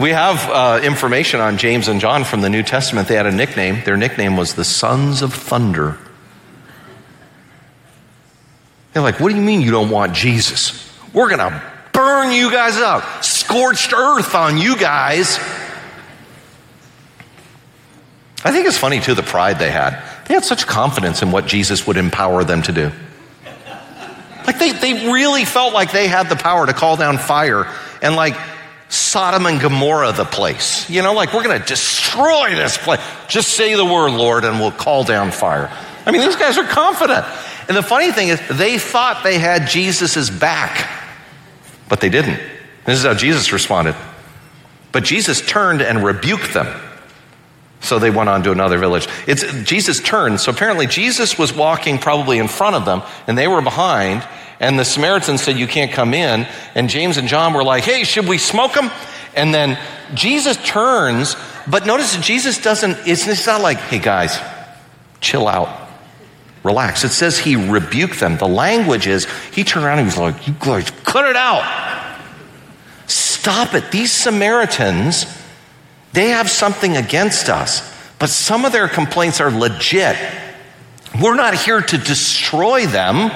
We 0.00 0.10
have 0.10 0.50
uh, 0.50 0.80
information 0.82 1.38
on 1.38 1.58
James 1.58 1.86
and 1.86 2.00
John 2.00 2.24
from 2.24 2.40
the 2.40 2.50
New 2.50 2.64
Testament. 2.64 3.06
They 3.06 3.14
had 3.14 3.26
a 3.26 3.32
nickname. 3.32 3.82
Their 3.84 3.96
nickname 3.96 4.36
was 4.36 4.54
the 4.54 4.64
Sons 4.64 5.22
of 5.22 5.32
Thunder. 5.32 5.96
They're 8.94 9.02
like, 9.04 9.20
What 9.20 9.28
do 9.28 9.36
you 9.36 9.42
mean 9.42 9.60
you 9.60 9.70
don't 9.70 9.90
want 9.90 10.12
Jesus? 10.12 10.92
We're 11.12 11.28
going 11.28 11.38
to 11.38 11.62
burn 11.92 12.32
you 12.32 12.50
guys 12.50 12.78
up, 12.78 13.22
scorched 13.22 13.92
earth 13.92 14.34
on 14.34 14.58
you 14.58 14.76
guys. 14.76 15.38
I 18.44 18.52
think 18.52 18.66
it's 18.66 18.78
funny 18.78 19.00
too 19.00 19.14
the 19.14 19.22
pride 19.22 19.58
they 19.58 19.70
had. 19.70 20.02
They 20.26 20.34
had 20.34 20.44
such 20.44 20.66
confidence 20.66 21.22
in 21.22 21.30
what 21.30 21.46
Jesus 21.46 21.86
would 21.86 21.96
empower 21.96 22.44
them 22.44 22.62
to 22.62 22.72
do. 22.72 22.92
Like 24.46 24.58
they, 24.58 24.72
they 24.72 25.10
really 25.10 25.44
felt 25.44 25.72
like 25.72 25.90
they 25.90 26.06
had 26.06 26.28
the 26.28 26.36
power 26.36 26.66
to 26.66 26.72
call 26.72 26.96
down 26.96 27.18
fire 27.18 27.66
and 28.00 28.14
like 28.14 28.36
Sodom 28.88 29.46
and 29.46 29.60
Gomorrah 29.60 30.12
the 30.12 30.24
place. 30.24 30.88
You 30.88 31.02
know, 31.02 31.14
like 31.14 31.32
we're 31.32 31.42
going 31.42 31.60
to 31.60 31.66
destroy 31.66 32.54
this 32.54 32.78
place. 32.78 33.00
Just 33.26 33.50
say 33.50 33.74
the 33.74 33.84
word, 33.84 34.12
Lord, 34.12 34.44
and 34.44 34.60
we'll 34.60 34.70
call 34.70 35.02
down 35.02 35.32
fire. 35.32 35.70
I 36.04 36.12
mean, 36.12 36.20
these 36.20 36.36
guys 36.36 36.56
are 36.56 36.64
confident. 36.64 37.24
And 37.68 37.76
the 37.76 37.82
funny 37.82 38.12
thing 38.12 38.28
is, 38.28 38.40
they 38.48 38.78
thought 38.78 39.24
they 39.24 39.38
had 39.38 39.66
Jesus' 39.66 40.30
back, 40.30 40.88
but 41.88 42.00
they 42.00 42.08
didn't. 42.08 42.40
This 42.84 43.00
is 43.00 43.04
how 43.04 43.14
Jesus 43.14 43.52
responded. 43.52 43.96
But 44.92 45.02
Jesus 45.02 45.44
turned 45.44 45.82
and 45.82 46.04
rebuked 46.04 46.54
them. 46.54 46.68
So 47.86 47.98
they 47.98 48.10
went 48.10 48.28
on 48.28 48.42
to 48.42 48.52
another 48.52 48.78
village. 48.78 49.08
It's 49.26 49.44
Jesus 49.62 50.00
turned. 50.00 50.40
So 50.40 50.50
apparently 50.50 50.86
Jesus 50.86 51.38
was 51.38 51.54
walking 51.54 51.98
probably 51.98 52.38
in 52.38 52.48
front 52.48 52.76
of 52.76 52.84
them 52.84 53.02
and 53.26 53.38
they 53.38 53.48
were 53.48 53.62
behind. 53.62 54.26
And 54.58 54.78
the 54.78 54.84
Samaritans 54.84 55.42
said, 55.42 55.56
You 55.56 55.66
can't 55.66 55.92
come 55.92 56.14
in. 56.14 56.46
And 56.74 56.88
James 56.88 57.16
and 57.16 57.28
John 57.28 57.54
were 57.54 57.64
like, 57.64 57.84
Hey, 57.84 58.04
should 58.04 58.26
we 58.26 58.38
smoke 58.38 58.74
them? 58.74 58.90
And 59.34 59.54
then 59.54 59.78
Jesus 60.14 60.56
turns, 60.64 61.36
but 61.68 61.86
notice 61.86 62.16
Jesus 62.16 62.60
doesn't, 62.60 63.06
it's, 63.06 63.26
it's 63.26 63.46
not 63.46 63.60
like, 63.60 63.78
Hey 63.78 63.98
guys, 63.98 64.38
chill 65.20 65.46
out, 65.46 65.88
relax. 66.64 67.04
It 67.04 67.10
says 67.10 67.38
he 67.38 67.56
rebuked 67.56 68.18
them. 68.18 68.38
The 68.38 68.48
language 68.48 69.06
is, 69.06 69.26
he 69.52 69.62
turned 69.62 69.84
around 69.86 69.98
and 69.98 70.10
he 70.10 70.18
was 70.20 70.34
like, 70.34 70.46
You 70.48 70.54
guys, 70.58 70.90
cut 71.04 71.24
it 71.24 71.36
out. 71.36 71.84
Stop 73.06 73.74
it. 73.74 73.92
These 73.92 74.10
Samaritans, 74.10 75.26
they 76.16 76.30
have 76.30 76.50
something 76.50 76.96
against 76.96 77.50
us, 77.50 77.94
but 78.18 78.30
some 78.30 78.64
of 78.64 78.72
their 78.72 78.88
complaints 78.88 79.38
are 79.42 79.50
legit. 79.50 80.16
We're 81.20 81.34
not 81.34 81.54
here 81.54 81.82
to 81.82 81.98
destroy 81.98 82.86
them. 82.86 83.30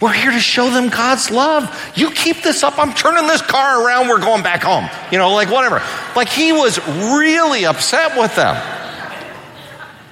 We're 0.00 0.14
here 0.14 0.30
to 0.30 0.40
show 0.40 0.70
them 0.70 0.88
God's 0.88 1.30
love. 1.30 1.92
You 1.94 2.10
keep 2.10 2.42
this 2.42 2.62
up, 2.62 2.78
I'm 2.78 2.94
turning 2.94 3.26
this 3.26 3.42
car 3.42 3.86
around, 3.86 4.08
we're 4.08 4.18
going 4.18 4.44
back 4.44 4.62
home. 4.62 4.88
You 5.12 5.18
know, 5.18 5.34
like 5.34 5.50
whatever. 5.50 5.82
Like 6.16 6.30
he 6.30 6.52
was 6.52 6.78
really 6.88 7.66
upset 7.66 8.16
with 8.16 8.34
them. 8.34 8.56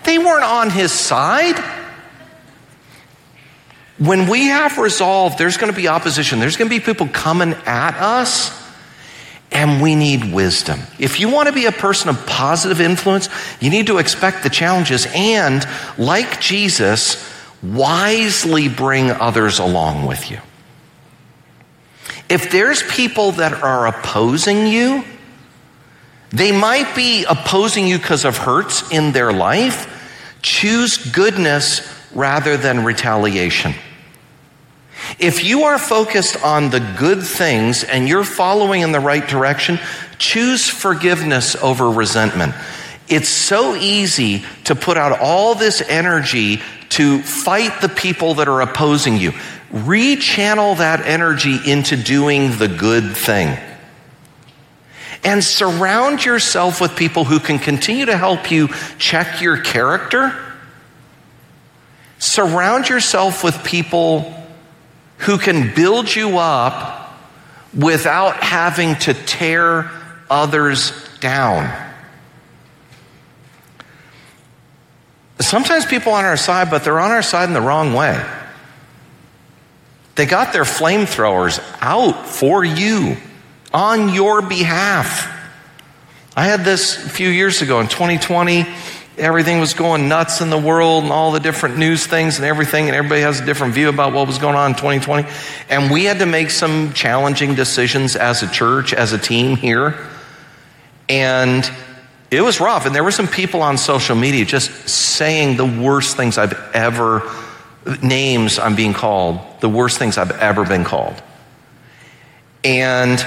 They 0.05 0.19
weren't 0.19 0.45
on 0.45 0.69
his 0.69 0.93
side. 0.93 1.59
When 3.97 4.29
we 4.29 4.49
have 4.49 4.77
resolve, 4.77 5.39
there's 5.39 5.57
going 5.57 5.73
to 5.73 5.77
be 5.77 5.89
opposition. 5.89 6.39
There's 6.39 6.59
going 6.59 6.71
to 6.71 6.79
be 6.79 6.85
people 6.85 7.09
coming 7.09 7.55
at 7.65 7.95
us 7.95 8.64
and 9.55 9.81
we 9.81 9.95
need 9.95 10.35
wisdom. 10.35 10.81
If 10.99 11.21
you 11.21 11.31
want 11.31 11.47
to 11.47 11.55
be 11.55 11.67
a 11.67 11.73
person 11.73 12.11
of 12.11 12.27
positive 12.27 12.81
influence, 12.81 13.29
you 13.61 13.71
need 13.71 13.87
to 13.87 13.99
expect 13.99 14.43
the 14.43 14.51
challenges 14.51 15.07
and, 15.15 15.65
like 15.97 16.41
Jesus, 16.41 17.33
wisely 17.63 18.69
bring 18.69 19.11
others 19.11 19.61
along 19.61 20.07
with 20.07 20.31
you. 20.31 20.39
If 22.29 22.51
there's 22.51 22.83
people 22.83 23.33
that 23.33 23.63
are 23.63 23.87
opposing 23.87 24.67
you, 24.67 25.05
they 26.31 26.51
might 26.51 26.97
be 26.97 27.25
opposing 27.25 27.87
you 27.87 27.99
because 27.99 28.25
of 28.25 28.37
hurts 28.37 28.91
in 28.91 29.13
their 29.13 29.33
life. 29.33 29.91
Choose 30.43 30.97
goodness 31.13 31.89
rather 32.13 32.57
than 32.57 32.85
retaliation. 32.85 33.75
If 35.19 35.45
you 35.45 35.65
are 35.65 35.79
focused 35.79 36.43
on 36.43 36.71
the 36.71 36.81
good 36.99 37.23
things 37.23 37.85
and 37.85 38.09
you're 38.09 38.25
following 38.25 38.83
in 38.83 38.93
the 38.93 39.01
right 39.01 39.27
direction, 39.27 39.79
choose 40.19 40.69
forgiveness 40.69 41.55
over 41.57 41.89
resentment. 41.91 42.55
It's 43.09 43.29
so 43.29 43.77
easy 43.77 44.45
to 44.65 44.75
put 44.75 44.97
out 44.97 45.21
all 45.21 45.55
this 45.55 45.83
energy 45.83 46.61
to 46.91 47.23
fight 47.23 47.81
the 47.81 47.89
people 47.89 48.35
that 48.35 48.49
are 48.49 48.61
opposing 48.61 49.17
you. 49.17 49.33
Rechannel 49.73 50.79
that 50.79 51.01
energy 51.01 51.59
into 51.67 51.97
doing 51.97 52.57
the 52.59 52.69
good 52.69 53.17
thing. 53.17 53.59
And 55.23 55.43
surround 55.43 56.25
yourself 56.25 56.81
with 56.81 56.97
people 56.97 57.25
who 57.25 57.41
can 57.41 57.59
continue 57.59 58.07
to 58.07 58.17
help 58.17 58.51
you 58.51 58.69
check 58.99 59.41
your 59.41 59.59
character. 59.61 60.39
Surround 62.19 62.89
yourself 62.89 63.43
with 63.43 63.65
people 63.65 64.44
who 65.19 65.39
can 65.39 65.75
build 65.75 66.15
you 66.15 66.39
up 66.39 67.19
without 67.75 68.43
having 68.43 68.95
to 68.97 69.15
tear 69.15 69.91
others 70.31 70.93
down. 71.21 71.93
Sometimes 75.41 75.85
people 75.85 76.13
on 76.13 76.25
our 76.25 76.37
side, 76.37 76.71
but 76.71 76.85
they're 76.85 77.01
on 77.01 77.11
our 77.11 77.23
side 77.23 77.49
in 77.49 77.55
the 77.55 77.61
wrong 77.61 77.93
way. 77.93 78.25
They 80.15 80.27
got 80.27 80.53
their 80.53 80.65
flamethrowers 80.65 81.63
out 81.81 82.27
for 82.27 82.65
you 82.65 83.17
on 83.73 84.15
your 84.15 84.43
behalf. 84.43 85.31
I 86.37 86.45
had 86.45 86.65
this 86.65 87.05
a 87.05 87.09
few 87.09 87.29
years 87.29 87.63
ago 87.63 87.81
in 87.81 87.89
2020. 87.89 88.67
Everything 89.17 89.61
was 89.61 89.75
going 89.75 90.09
nuts 90.09 90.41
in 90.41 90.51
the 90.51 90.59
world 90.59 91.05
and 91.05 91.13
all 91.13 91.31
the 91.31 91.39
different 91.39 91.79
news 91.79 92.07
things 92.07 92.37
and 92.37 92.45
everything, 92.45 92.87
and 92.87 92.97
everybody 92.97 93.21
has 93.21 93.41
a 93.41 93.45
different 93.45 93.75
view 93.75 93.89
about 93.89 94.13
what 94.13 94.27
was 94.27 94.39
going 94.39 94.57
on 94.57 94.73
in 94.73 94.77
2020. 94.77 95.29
And 95.71 95.93
we 95.93 96.05
had 96.05 96.19
to 96.19 96.27
make 96.27 96.51
some 96.51 96.93
challenging 96.93 97.55
decisions 97.55 98.17
as 98.17 98.43
a 98.43 98.49
church, 98.49 98.93
as 98.93 99.13
a 99.13 99.19
team 99.19 99.57
here. 99.57 100.09
And 101.09 101.71
it 102.31 102.41
was 102.41 102.61
rough. 102.61 102.87
And 102.87 102.95
there 102.95 103.05
were 103.05 103.13
some 103.13 103.29
people 103.29 103.63
on 103.63 103.79
social 103.79 104.17
media 104.17 104.45
just 104.45 104.89
saying 104.89 105.57
the 105.57 105.65
worst 105.65 106.17
things 106.17 106.37
I've 106.37 106.55
ever, 106.75 107.23
names 108.03 108.59
I'm 108.59 108.75
being 108.75 108.95
called, 108.95 109.39
the 109.61 109.69
worst 109.69 109.99
things 109.99 110.19
I've 110.19 110.33
ever 110.33 110.65
been 110.65 110.83
called. 110.83 111.23
And 112.65 113.21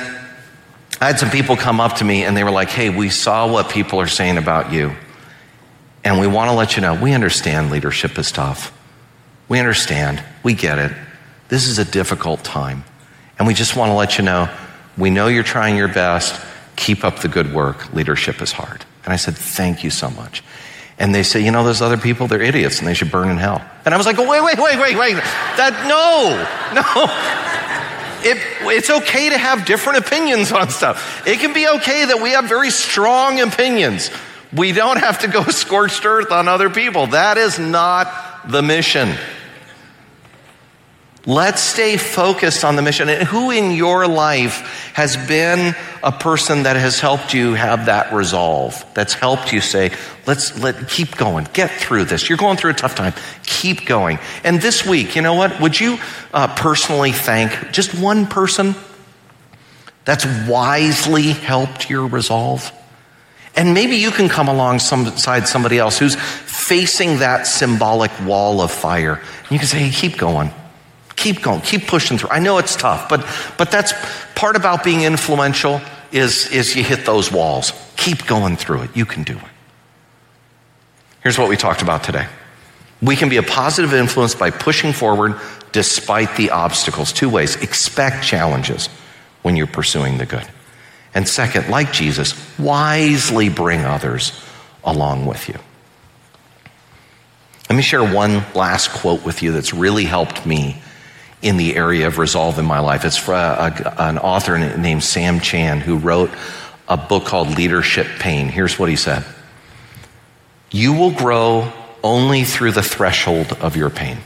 I 1.00 1.06
had 1.06 1.20
some 1.20 1.30
people 1.30 1.56
come 1.56 1.80
up 1.80 1.98
to 1.98 2.04
me 2.04 2.24
and 2.26 2.36
they 2.36 2.44
were 2.44 2.52
like, 2.52 2.70
hey, 2.70 2.90
we 2.90 3.10
saw 3.10 3.50
what 3.50 3.70
people 3.70 4.02
are 4.02 4.08
saying 4.08 4.38
about 4.38 4.74
you. 4.74 4.94
And 6.08 6.22
we 6.22 6.28
want 6.28 6.50
to 6.50 6.56
let 6.56 6.78
you 6.78 6.82
know 6.82 6.96
we 6.96 7.12
understand 7.12 7.70
leadership 7.70 8.18
is 8.18 8.32
tough. 8.32 8.72
We 9.50 9.60
understand. 9.60 10.24
We 10.42 10.54
get 10.54 10.80
it. 10.80 10.94
This 11.50 11.68
is 11.68 11.80
a 11.80 11.84
difficult 11.84 12.46
time. 12.46 12.86
And 13.38 13.46
we 13.46 13.54
just 13.54 13.76
want 13.76 13.90
to 13.90 13.94
let 13.94 14.18
you 14.18 14.24
know 14.24 14.50
we 14.98 15.10
know 15.10 15.28
you're 15.28 15.44
trying 15.44 15.76
your 15.76 15.90
best. 15.90 16.42
Keep 16.78 17.04
up 17.04 17.20
the 17.20 17.28
good 17.28 17.54
work. 17.54 17.94
Leadership 17.94 18.42
is 18.42 18.54
hard. 18.54 18.86
And 19.04 19.12
I 19.12 19.18
said, 19.18 19.36
Thank 19.36 19.84
you 19.84 19.90
so 19.90 20.10
much. 20.10 20.46
And 20.98 21.14
they 21.14 21.24
say, 21.24 21.44
You 21.44 21.52
know, 21.52 21.66
those 21.66 21.82
other 21.82 21.98
people, 21.98 22.28
they're 22.28 22.42
idiots 22.42 22.80
and 22.80 22.88
they 22.88 22.94
should 22.94 23.12
burn 23.12 23.30
in 23.30 23.36
hell. 23.36 23.62
And 23.84 23.94
I 23.94 23.98
was 23.98 24.06
like, 24.06 24.18
oh, 24.18 24.30
Wait, 24.30 24.42
wait, 24.42 24.58
wait, 24.58 24.80
wait, 24.80 24.98
wait. 24.98 25.16
That, 25.16 25.88
no, 25.90 26.82
no. 26.82 27.44
It, 28.20 28.40
it's 28.64 28.90
okay 28.90 29.30
to 29.30 29.38
have 29.38 29.66
different 29.66 30.00
opinions 30.00 30.52
on 30.52 30.70
stuff. 30.70 31.26
It 31.28 31.40
can 31.40 31.54
be 31.54 31.68
okay 31.68 32.06
that 32.06 32.20
we 32.20 32.32
have 32.32 32.46
very 32.46 32.72
strong 32.72 33.40
opinions. 33.40 34.10
We 34.56 34.72
don't 34.72 35.00
have 35.00 35.20
to 35.20 35.28
go 35.28 35.44
scorched 35.50 36.06
earth 36.06 36.32
on 36.32 36.48
other 36.48 36.70
people. 36.70 37.08
That 37.08 37.38
is 37.38 37.60
not 37.60 38.50
the 38.50 38.62
mission. 38.62 39.16
Let's 41.28 41.62
stay 41.62 41.98
focused 41.98 42.64
on 42.64 42.78
the 42.78 42.82
mission. 42.82 43.10
And 43.10 43.28
who 43.28 43.52
in 43.52 43.72
your 43.72 44.08
life 44.08 44.92
has 44.94 45.18
been 45.18 45.76
a 46.02 46.12
person 46.14 46.64
that 46.64 46.78
has 46.78 47.02
helped 47.02 47.34
you 47.34 47.54
have 47.54 47.88
that 47.88 48.14
resolve? 48.14 48.86
That's 48.94 49.14
helped 49.14 49.52
you 49.52 49.60
say, 49.60 49.92
let's 50.26 50.58
let 50.58 50.88
keep 50.88 51.18
going, 51.18 51.46
get 51.52 51.70
through 51.70 52.06
this. 52.06 52.30
You're 52.30 52.38
going 52.38 52.56
through 52.56 52.72
a 52.72 52.76
tough 52.76 52.96
time. 52.96 53.14
Keep 53.44 53.86
going. 53.86 54.20
And 54.46 54.62
this 54.62 54.86
week, 54.86 55.18
you 55.18 55.22
know 55.22 55.34
what? 55.34 55.60
Would 55.60 55.78
you 55.78 55.98
uh, 56.34 56.56
personally 56.56 57.12
thank 57.12 57.74
just 57.74 57.94
one 57.94 58.28
person 58.28 58.74
that's 60.06 60.26
wisely 60.48 61.24
helped 61.24 61.90
your 61.90 62.08
resolve? 62.08 62.72
And 63.58 63.74
maybe 63.74 63.98
you 63.98 64.12
can 64.12 64.30
come 64.30 64.48
alongside 64.48 65.48
somebody 65.48 65.80
else 65.80 65.98
who's 65.98 66.16
facing 66.16 67.20
that 67.20 67.48
symbolic 67.48 68.12
wall 68.24 68.62
of 68.62 68.72
fire. 68.72 69.16
And 69.16 69.52
you 69.52 69.58
can 69.58 69.68
say, 69.68 69.80
hey, 69.80 69.90
keep 69.90 70.18
going. 70.18 70.52
Keep 71.16 71.42
going, 71.42 71.62
keep 71.62 71.88
pushing 71.88 72.20
through. 72.20 72.30
I 72.30 72.38
know 72.38 72.60
it's 72.60 72.76
tough, 72.76 73.10
but, 73.10 73.28
but 73.58 73.72
that's 73.72 73.92
part 74.36 74.56
about 74.56 74.84
being 74.84 75.02
influential 75.02 75.82
is, 76.12 76.48
is 76.52 76.76
you 76.76 76.84
hit 76.84 77.06
those 77.06 77.32
walls. 77.32 77.74
Keep 77.98 78.28
going 78.28 78.56
through 78.56 78.84
it. 78.84 78.96
You 78.96 79.06
can 79.06 79.24
do 79.24 79.36
it. 79.36 79.44
Here's 81.24 81.40
what 81.40 81.50
we 81.50 81.58
talked 81.58 81.82
about 81.82 82.04
today. 82.04 82.28
We 83.02 83.16
can 83.16 83.30
be 83.30 83.38
a 83.38 83.44
positive 83.44 83.96
influence 83.96 84.36
by 84.36 84.52
pushing 84.52 84.94
forward 84.94 85.36
despite 85.72 86.38
the 86.38 86.52
obstacles. 86.52 87.12
Two 87.12 87.30
ways. 87.30 87.56
Expect 87.58 88.24
challenges 88.24 88.88
when 89.42 89.56
you're 89.56 89.66
pursuing 89.66 90.20
the 90.20 90.28
good. 90.28 90.48
And 91.18 91.28
second, 91.28 91.68
like 91.68 91.92
Jesus, 91.92 92.36
wisely 92.60 93.50
bring 93.50 93.84
others 93.84 94.40
along 94.84 95.26
with 95.26 95.50
you. 95.50 95.56
Let 97.68 97.76
me 97.76 97.82
share 97.82 98.04
one 98.04 98.44
last 98.54 98.92
quote 98.92 99.26
with 99.26 99.42
you 99.42 99.52
that's 99.52 99.74
really 99.74 100.04
helped 100.04 100.46
me 100.46 100.80
in 101.42 101.58
the 101.58 101.76
area 101.76 102.06
of 102.06 102.20
resolve 102.20 102.60
in 102.60 102.66
my 102.66 102.78
life. 102.78 103.04
It's 103.04 103.28
a, 103.28 103.96
an 103.98 104.20
author 104.20 104.60
named 104.78 105.04
Sam 105.04 105.40
Chand 105.40 105.82
who 105.82 105.98
wrote 105.98 106.30
a 106.88 106.98
book 106.98 107.26
called 107.26 107.48
Leadership 107.58 108.06
Pain. 108.20 108.48
Here's 108.48 108.78
what 108.78 108.88
he 108.88 108.96
said 108.96 109.26
You 110.70 110.94
will 110.94 111.14
grow 111.14 111.74
only 112.04 112.44
through 112.44 112.74
the 112.74 112.84
threshold 112.84 113.54
of 113.60 113.76
your 113.76 113.90
pain. 113.90 114.20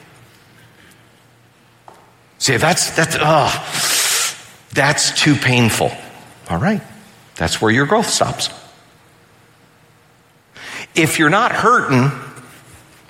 See, 2.37 2.57
that's, 2.57 2.93
that's, 2.97 3.15
oh, 3.17 4.65
that's 4.73 5.17
too 5.17 5.35
painful. 5.35 5.89
All 6.51 6.57
right, 6.57 6.81
that's 7.37 7.61
where 7.61 7.71
your 7.71 7.85
growth 7.85 8.09
stops. 8.09 8.49
If 10.93 11.17
you're 11.17 11.29
not 11.29 11.53
hurting, 11.53 12.11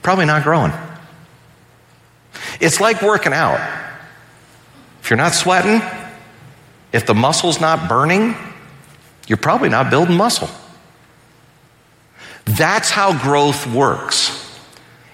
probably 0.03 0.27
not 0.27 0.43
growing. 0.43 0.71
It's 2.59 2.79
like 2.79 3.01
working 3.01 3.33
out. 3.33 3.59
If 5.01 5.09
you're 5.09 5.17
not 5.17 5.33
sweating, 5.33 5.81
if 6.93 7.07
the 7.07 7.15
muscle's 7.15 7.59
not 7.59 7.89
burning, 7.89 8.35
you're 9.25 9.39
probably 9.39 9.69
not 9.69 9.89
building 9.89 10.15
muscle. 10.15 10.49
That's 12.45 12.91
how 12.91 13.19
growth 13.23 13.65
works. 13.65 14.55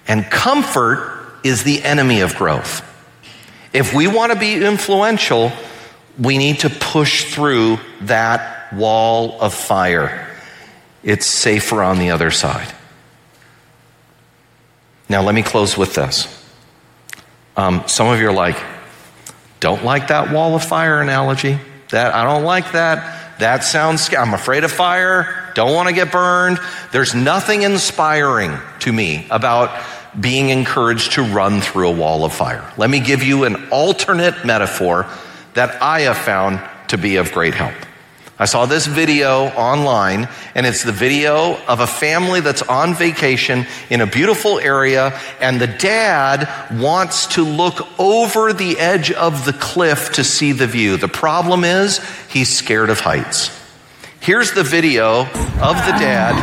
And 0.06 0.26
comfort 0.26 1.40
is 1.44 1.64
the 1.64 1.82
enemy 1.82 2.20
of 2.20 2.34
growth. 2.34 2.84
If 3.72 3.94
we 3.94 4.06
want 4.06 4.32
to 4.32 4.38
be 4.38 4.62
influential, 4.62 5.50
we 6.18 6.38
need 6.38 6.60
to 6.60 6.70
push 6.70 7.32
through 7.32 7.78
that 8.02 8.72
wall 8.72 9.40
of 9.40 9.54
fire. 9.54 10.28
It's 11.02 11.26
safer 11.26 11.82
on 11.82 11.98
the 11.98 12.10
other 12.10 12.30
side. 12.30 12.72
Now, 15.08 15.22
let 15.22 15.34
me 15.34 15.42
close 15.42 15.76
with 15.76 15.94
this. 15.94 16.34
Um, 17.56 17.84
some 17.86 18.08
of 18.08 18.20
you 18.20 18.28
are 18.28 18.32
like, 18.32 18.56
don't 19.60 19.84
like 19.84 20.08
that 20.08 20.32
wall 20.32 20.54
of 20.54 20.64
fire 20.64 21.00
analogy. 21.00 21.58
That 21.90 22.14
I 22.14 22.24
don't 22.24 22.44
like 22.44 22.72
that. 22.72 23.38
That 23.38 23.64
sounds. 23.64 24.12
I'm 24.14 24.34
afraid 24.34 24.64
of 24.64 24.72
fire. 24.72 25.52
Don't 25.54 25.72
want 25.74 25.88
to 25.88 25.94
get 25.94 26.12
burned. 26.12 26.58
There's 26.92 27.14
nothing 27.14 27.62
inspiring 27.62 28.56
to 28.80 28.92
me 28.92 29.26
about 29.30 29.84
being 30.18 30.50
encouraged 30.50 31.12
to 31.12 31.22
run 31.22 31.60
through 31.60 31.88
a 31.88 31.92
wall 31.92 32.24
of 32.24 32.32
fire. 32.32 32.70
Let 32.76 32.90
me 32.90 33.00
give 33.00 33.22
you 33.22 33.44
an 33.44 33.68
alternate 33.70 34.44
metaphor 34.44 35.06
that 35.58 35.82
I 35.82 36.02
have 36.02 36.16
found 36.16 36.60
to 36.88 36.96
be 36.96 37.16
of 37.16 37.32
great 37.32 37.52
help. 37.52 37.74
I 38.38 38.44
saw 38.44 38.66
this 38.66 38.86
video 38.86 39.46
online, 39.46 40.28
and 40.54 40.64
it's 40.64 40.84
the 40.84 40.92
video 40.92 41.56
of 41.66 41.80
a 41.80 41.86
family 41.88 42.40
that's 42.40 42.62
on 42.62 42.94
vacation 42.94 43.66
in 43.90 44.00
a 44.00 44.06
beautiful 44.06 44.60
area, 44.60 45.18
and 45.40 45.60
the 45.60 45.66
dad 45.66 46.48
wants 46.80 47.26
to 47.34 47.42
look 47.42 47.84
over 47.98 48.52
the 48.52 48.78
edge 48.78 49.10
of 49.10 49.44
the 49.44 49.52
cliff 49.52 50.12
to 50.12 50.22
see 50.22 50.52
the 50.52 50.68
view. 50.68 50.96
The 50.96 51.08
problem 51.08 51.64
is, 51.64 51.98
he's 52.28 52.56
scared 52.56 52.88
of 52.88 53.00
heights. 53.00 53.50
Here's 54.20 54.52
the 54.52 54.62
video 54.62 55.22
of 55.22 55.76
the 55.86 55.96
dad 55.98 56.36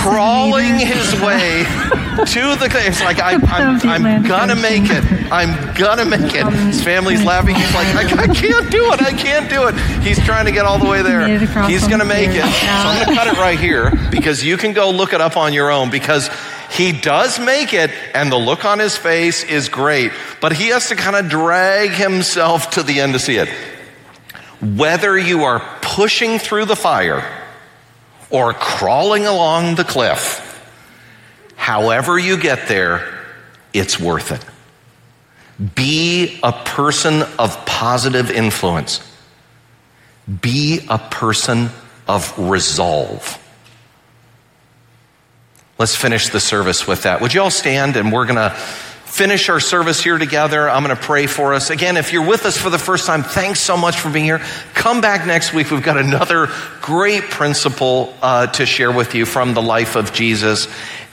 crawling 0.00 0.78
his 0.78 1.20
way 1.20 2.07
to 2.24 2.56
the. 2.56 2.68
It's 2.86 3.00
like 3.02 3.18
I, 3.20 3.32
I'm, 3.48 4.04
I'm 4.04 4.22
gonna 4.22 4.56
make 4.56 4.84
it. 4.90 5.04
I'm 5.32 5.74
gonna 5.74 6.04
make 6.04 6.34
it. 6.34 6.46
His 6.52 6.82
family's 6.82 7.24
laughing. 7.24 7.54
He's 7.54 7.74
like, 7.74 7.88
I, 7.94 8.22
I 8.22 8.26
can't 8.34 8.70
do 8.70 8.92
it. 8.92 9.02
I 9.02 9.12
can't 9.12 9.48
do 9.50 9.68
it. 9.68 9.74
He's 10.02 10.18
trying 10.24 10.46
to 10.46 10.52
get 10.52 10.64
all 10.64 10.78
the 10.78 10.88
way 10.88 11.02
there. 11.02 11.26
He's 11.68 11.86
gonna 11.88 12.04
make 12.04 12.30
it. 12.30 12.42
So 12.42 12.66
I'm 12.66 13.04
gonna 13.04 13.16
cut 13.16 13.26
it 13.28 13.38
right 13.38 13.58
here 13.58 13.90
because 14.10 14.44
you 14.44 14.56
can 14.56 14.72
go 14.72 14.90
look 14.90 15.12
it 15.12 15.20
up 15.20 15.36
on 15.36 15.52
your 15.52 15.70
own 15.70 15.90
because 15.90 16.28
he 16.70 16.92
does 16.92 17.38
make 17.38 17.72
it, 17.72 17.90
and 18.14 18.30
the 18.30 18.36
look 18.36 18.64
on 18.64 18.78
his 18.78 18.96
face 18.96 19.42
is 19.42 19.68
great, 19.70 20.12
but 20.40 20.52
he 20.52 20.68
has 20.68 20.88
to 20.90 20.96
kind 20.96 21.16
of 21.16 21.28
drag 21.30 21.90
himself 21.90 22.70
to 22.72 22.82
the 22.82 23.00
end 23.00 23.14
to 23.14 23.18
see 23.18 23.36
it. 23.36 23.48
Whether 24.60 25.16
you 25.18 25.44
are 25.44 25.60
pushing 25.80 26.38
through 26.38 26.66
the 26.66 26.76
fire 26.76 27.24
or 28.28 28.52
crawling 28.52 29.24
along 29.24 29.76
the 29.76 29.84
cliff, 29.84 30.44
however 31.68 32.18
you 32.18 32.38
get 32.38 32.66
there, 32.66 33.06
it's 33.74 34.00
worth 34.00 34.32
it. 34.32 34.42
Be 35.74 36.40
a 36.42 36.50
person 36.50 37.20
of 37.38 37.66
positive 37.66 38.30
influence. 38.30 39.06
Be 40.40 40.80
a 40.88 40.96
person 40.96 41.68
of 42.08 42.38
resolve. 42.38 43.36
Let's 45.76 45.94
finish 45.94 46.30
the 46.30 46.40
service 46.40 46.86
with 46.86 47.02
that. 47.02 47.20
Would 47.20 47.34
you 47.34 47.42
all 47.42 47.50
stand 47.50 47.98
and 47.98 48.12
we're 48.12 48.24
going 48.24 48.36
to 48.36 48.56
finish 49.08 49.48
our 49.48 49.58
service 49.58 50.02
here 50.02 50.18
together. 50.18 50.68
I'm 50.68 50.84
going 50.84 50.94
to 50.94 51.02
pray 51.02 51.26
for 51.26 51.54
us. 51.54 51.70
Again, 51.70 51.96
if 51.96 52.12
you're 52.12 52.26
with 52.26 52.44
us 52.44 52.56
for 52.56 52.68
the 52.68 52.78
first 52.78 53.06
time, 53.06 53.22
thanks 53.22 53.58
so 53.58 53.76
much 53.76 53.98
for 53.98 54.10
being 54.10 54.26
here. 54.26 54.38
Come 54.74 55.00
back 55.00 55.26
next 55.26 55.54
week. 55.54 55.70
We've 55.70 55.82
got 55.82 55.96
another 55.96 56.48
great 56.82 57.24
principle 57.24 58.14
uh, 58.20 58.48
to 58.48 58.66
share 58.66 58.92
with 58.92 59.14
you 59.14 59.24
from 59.24 59.54
the 59.54 59.62
life 59.62 59.96
of 59.96 60.12
Jesus. 60.12 60.68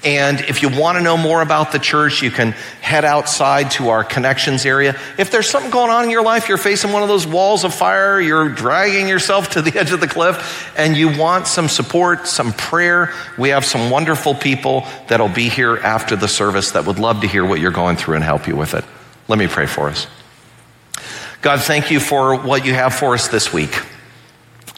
And 0.06 0.40
if 0.42 0.62
you 0.62 0.70
want 0.70 1.00
to 1.00 1.04
know 1.04 1.18
more 1.18 1.42
about 1.42 1.72
the 1.72 1.80
church, 1.80 2.22
you 2.22 2.30
can 2.30 2.52
head 2.80 3.04
outside 3.04 3.72
to 3.72 3.90
our 3.90 4.04
connections 4.04 4.64
area. 4.64 4.96
If 5.18 5.32
there's 5.32 5.50
something 5.50 5.72
going 5.72 5.90
on 5.90 6.04
in 6.04 6.12
your 6.12 6.24
life, 6.24 6.48
you're 6.48 6.60
facing 6.60 6.92
one 6.92 7.02
of 7.02 7.10
those 7.10 7.26
walls 7.26 7.64
of 7.64 7.74
fire, 7.74 8.22
you're 8.22 8.50
dragging 8.50 9.08
yourself 9.08 9.50
to 9.52 9.64
the 9.64 9.76
edge 9.80 9.92
of 9.92 10.00
the 10.00 10.08
cliff, 10.08 10.72
and 10.78 10.96
you 10.96 11.18
want 11.18 11.48
some 11.48 11.68
support, 11.68 12.28
some 12.28 12.54
prayer, 12.54 13.12
we 13.36 13.50
have 13.50 13.66
some 13.66 13.90
wonderful 13.90 14.36
people 14.36 14.86
that'll 15.08 15.28
be 15.28 15.50
here 15.50 15.78
after 15.78 16.16
the 16.16 16.28
service 16.28 16.72
that 16.72 16.86
would 16.86 17.00
love 17.00 17.22
to 17.22 17.28
hear 17.28 17.44
what 17.44 17.60
you're 17.60 17.72
going 17.72 17.98
through 17.98 18.14
and 18.14 18.24
help 18.24 18.48
you 18.48 18.56
with 18.56 18.76
it. 18.76 18.86
Let 19.28 19.40
me 19.40 19.48
pray 19.48 19.66
for 19.66 19.90
us. 19.90 20.06
God, 21.42 21.62
thank 21.62 21.90
you 21.90 22.00
for 22.00 22.36
what 22.36 22.64
you 22.64 22.76
have 22.76 22.94
for 22.94 23.16
us 23.16 23.28
this 23.28 23.52
week. 23.52 23.76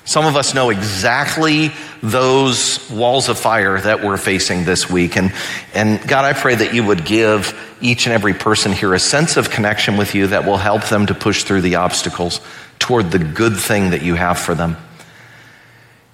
Some 0.08 0.26
of 0.26 0.38
us 0.38 0.54
know 0.54 0.70
exactly 0.70 1.74
those 2.02 2.90
walls 2.90 3.28
of 3.28 3.38
fire 3.38 3.78
that 3.78 4.02
we're 4.02 4.16
facing 4.16 4.64
this 4.64 4.90
week. 4.90 5.18
And, 5.18 5.34
and 5.74 6.00
God, 6.08 6.24
I 6.24 6.32
pray 6.32 6.56
that 6.56 6.74
you 6.74 6.86
would 6.86 7.04
give 7.04 7.54
each 7.82 8.06
and 8.06 8.14
every 8.14 8.34
person 8.34 8.72
here 8.72 8.94
a 8.94 9.00
sense 9.00 9.36
of 9.36 9.50
connection 9.50 9.98
with 9.98 10.16
you 10.16 10.28
that 10.28 10.46
will 10.46 10.56
help 10.56 10.86
them 10.86 11.08
to 11.08 11.14
push 11.14 11.44
through 11.44 11.60
the 11.60 11.76
obstacles 11.76 12.40
toward 12.80 13.12
the 13.12 13.20
good 13.20 13.58
thing 13.58 13.90
that 13.90 14.02
you 14.02 14.16
have 14.16 14.40
for 14.40 14.56
them. 14.56 14.78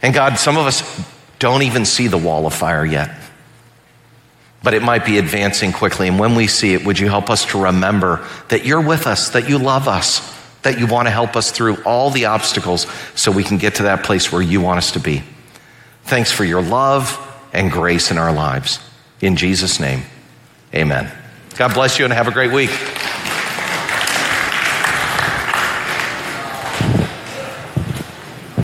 And 0.01 0.11
God, 0.11 0.39
some 0.39 0.57
of 0.57 0.65
us 0.65 1.07
don't 1.37 1.61
even 1.61 1.85
see 1.85 2.07
the 2.07 2.17
wall 2.17 2.47
of 2.47 2.53
fire 2.55 2.83
yet, 2.83 3.15
but 4.63 4.73
it 4.73 4.81
might 4.81 5.05
be 5.05 5.19
advancing 5.19 5.71
quickly. 5.71 6.07
And 6.07 6.17
when 6.17 6.33
we 6.33 6.47
see 6.47 6.73
it, 6.73 6.83
would 6.83 6.97
you 6.97 7.09
help 7.09 7.29
us 7.29 7.45
to 7.51 7.61
remember 7.65 8.27
that 8.49 8.65
you're 8.65 8.81
with 8.81 9.05
us, 9.05 9.29
that 9.29 9.47
you 9.47 9.59
love 9.59 9.87
us, 9.87 10.42
that 10.63 10.79
you 10.79 10.87
want 10.87 11.07
to 11.07 11.11
help 11.11 11.35
us 11.35 11.51
through 11.51 11.81
all 11.83 12.09
the 12.09 12.25
obstacles 12.25 12.87
so 13.15 13.31
we 13.31 13.43
can 13.43 13.57
get 13.57 13.75
to 13.75 13.83
that 13.83 14.03
place 14.03 14.31
where 14.31 14.41
you 14.41 14.61
want 14.61 14.77
us 14.77 14.91
to 14.91 14.99
be. 14.99 15.23
Thanks 16.05 16.31
for 16.31 16.43
your 16.43 16.61
love 16.61 17.19
and 17.53 17.71
grace 17.71 18.11
in 18.11 18.17
our 18.17 18.33
lives. 18.33 18.79
In 19.21 19.35
Jesus' 19.35 19.79
name, 19.79 20.03
amen. 20.73 21.11
God 21.55 21.73
bless 21.73 21.99
you 21.99 22.05
and 22.05 22.13
have 22.13 22.27
a 22.27 22.31
great 22.31 22.51
week. 22.51 22.71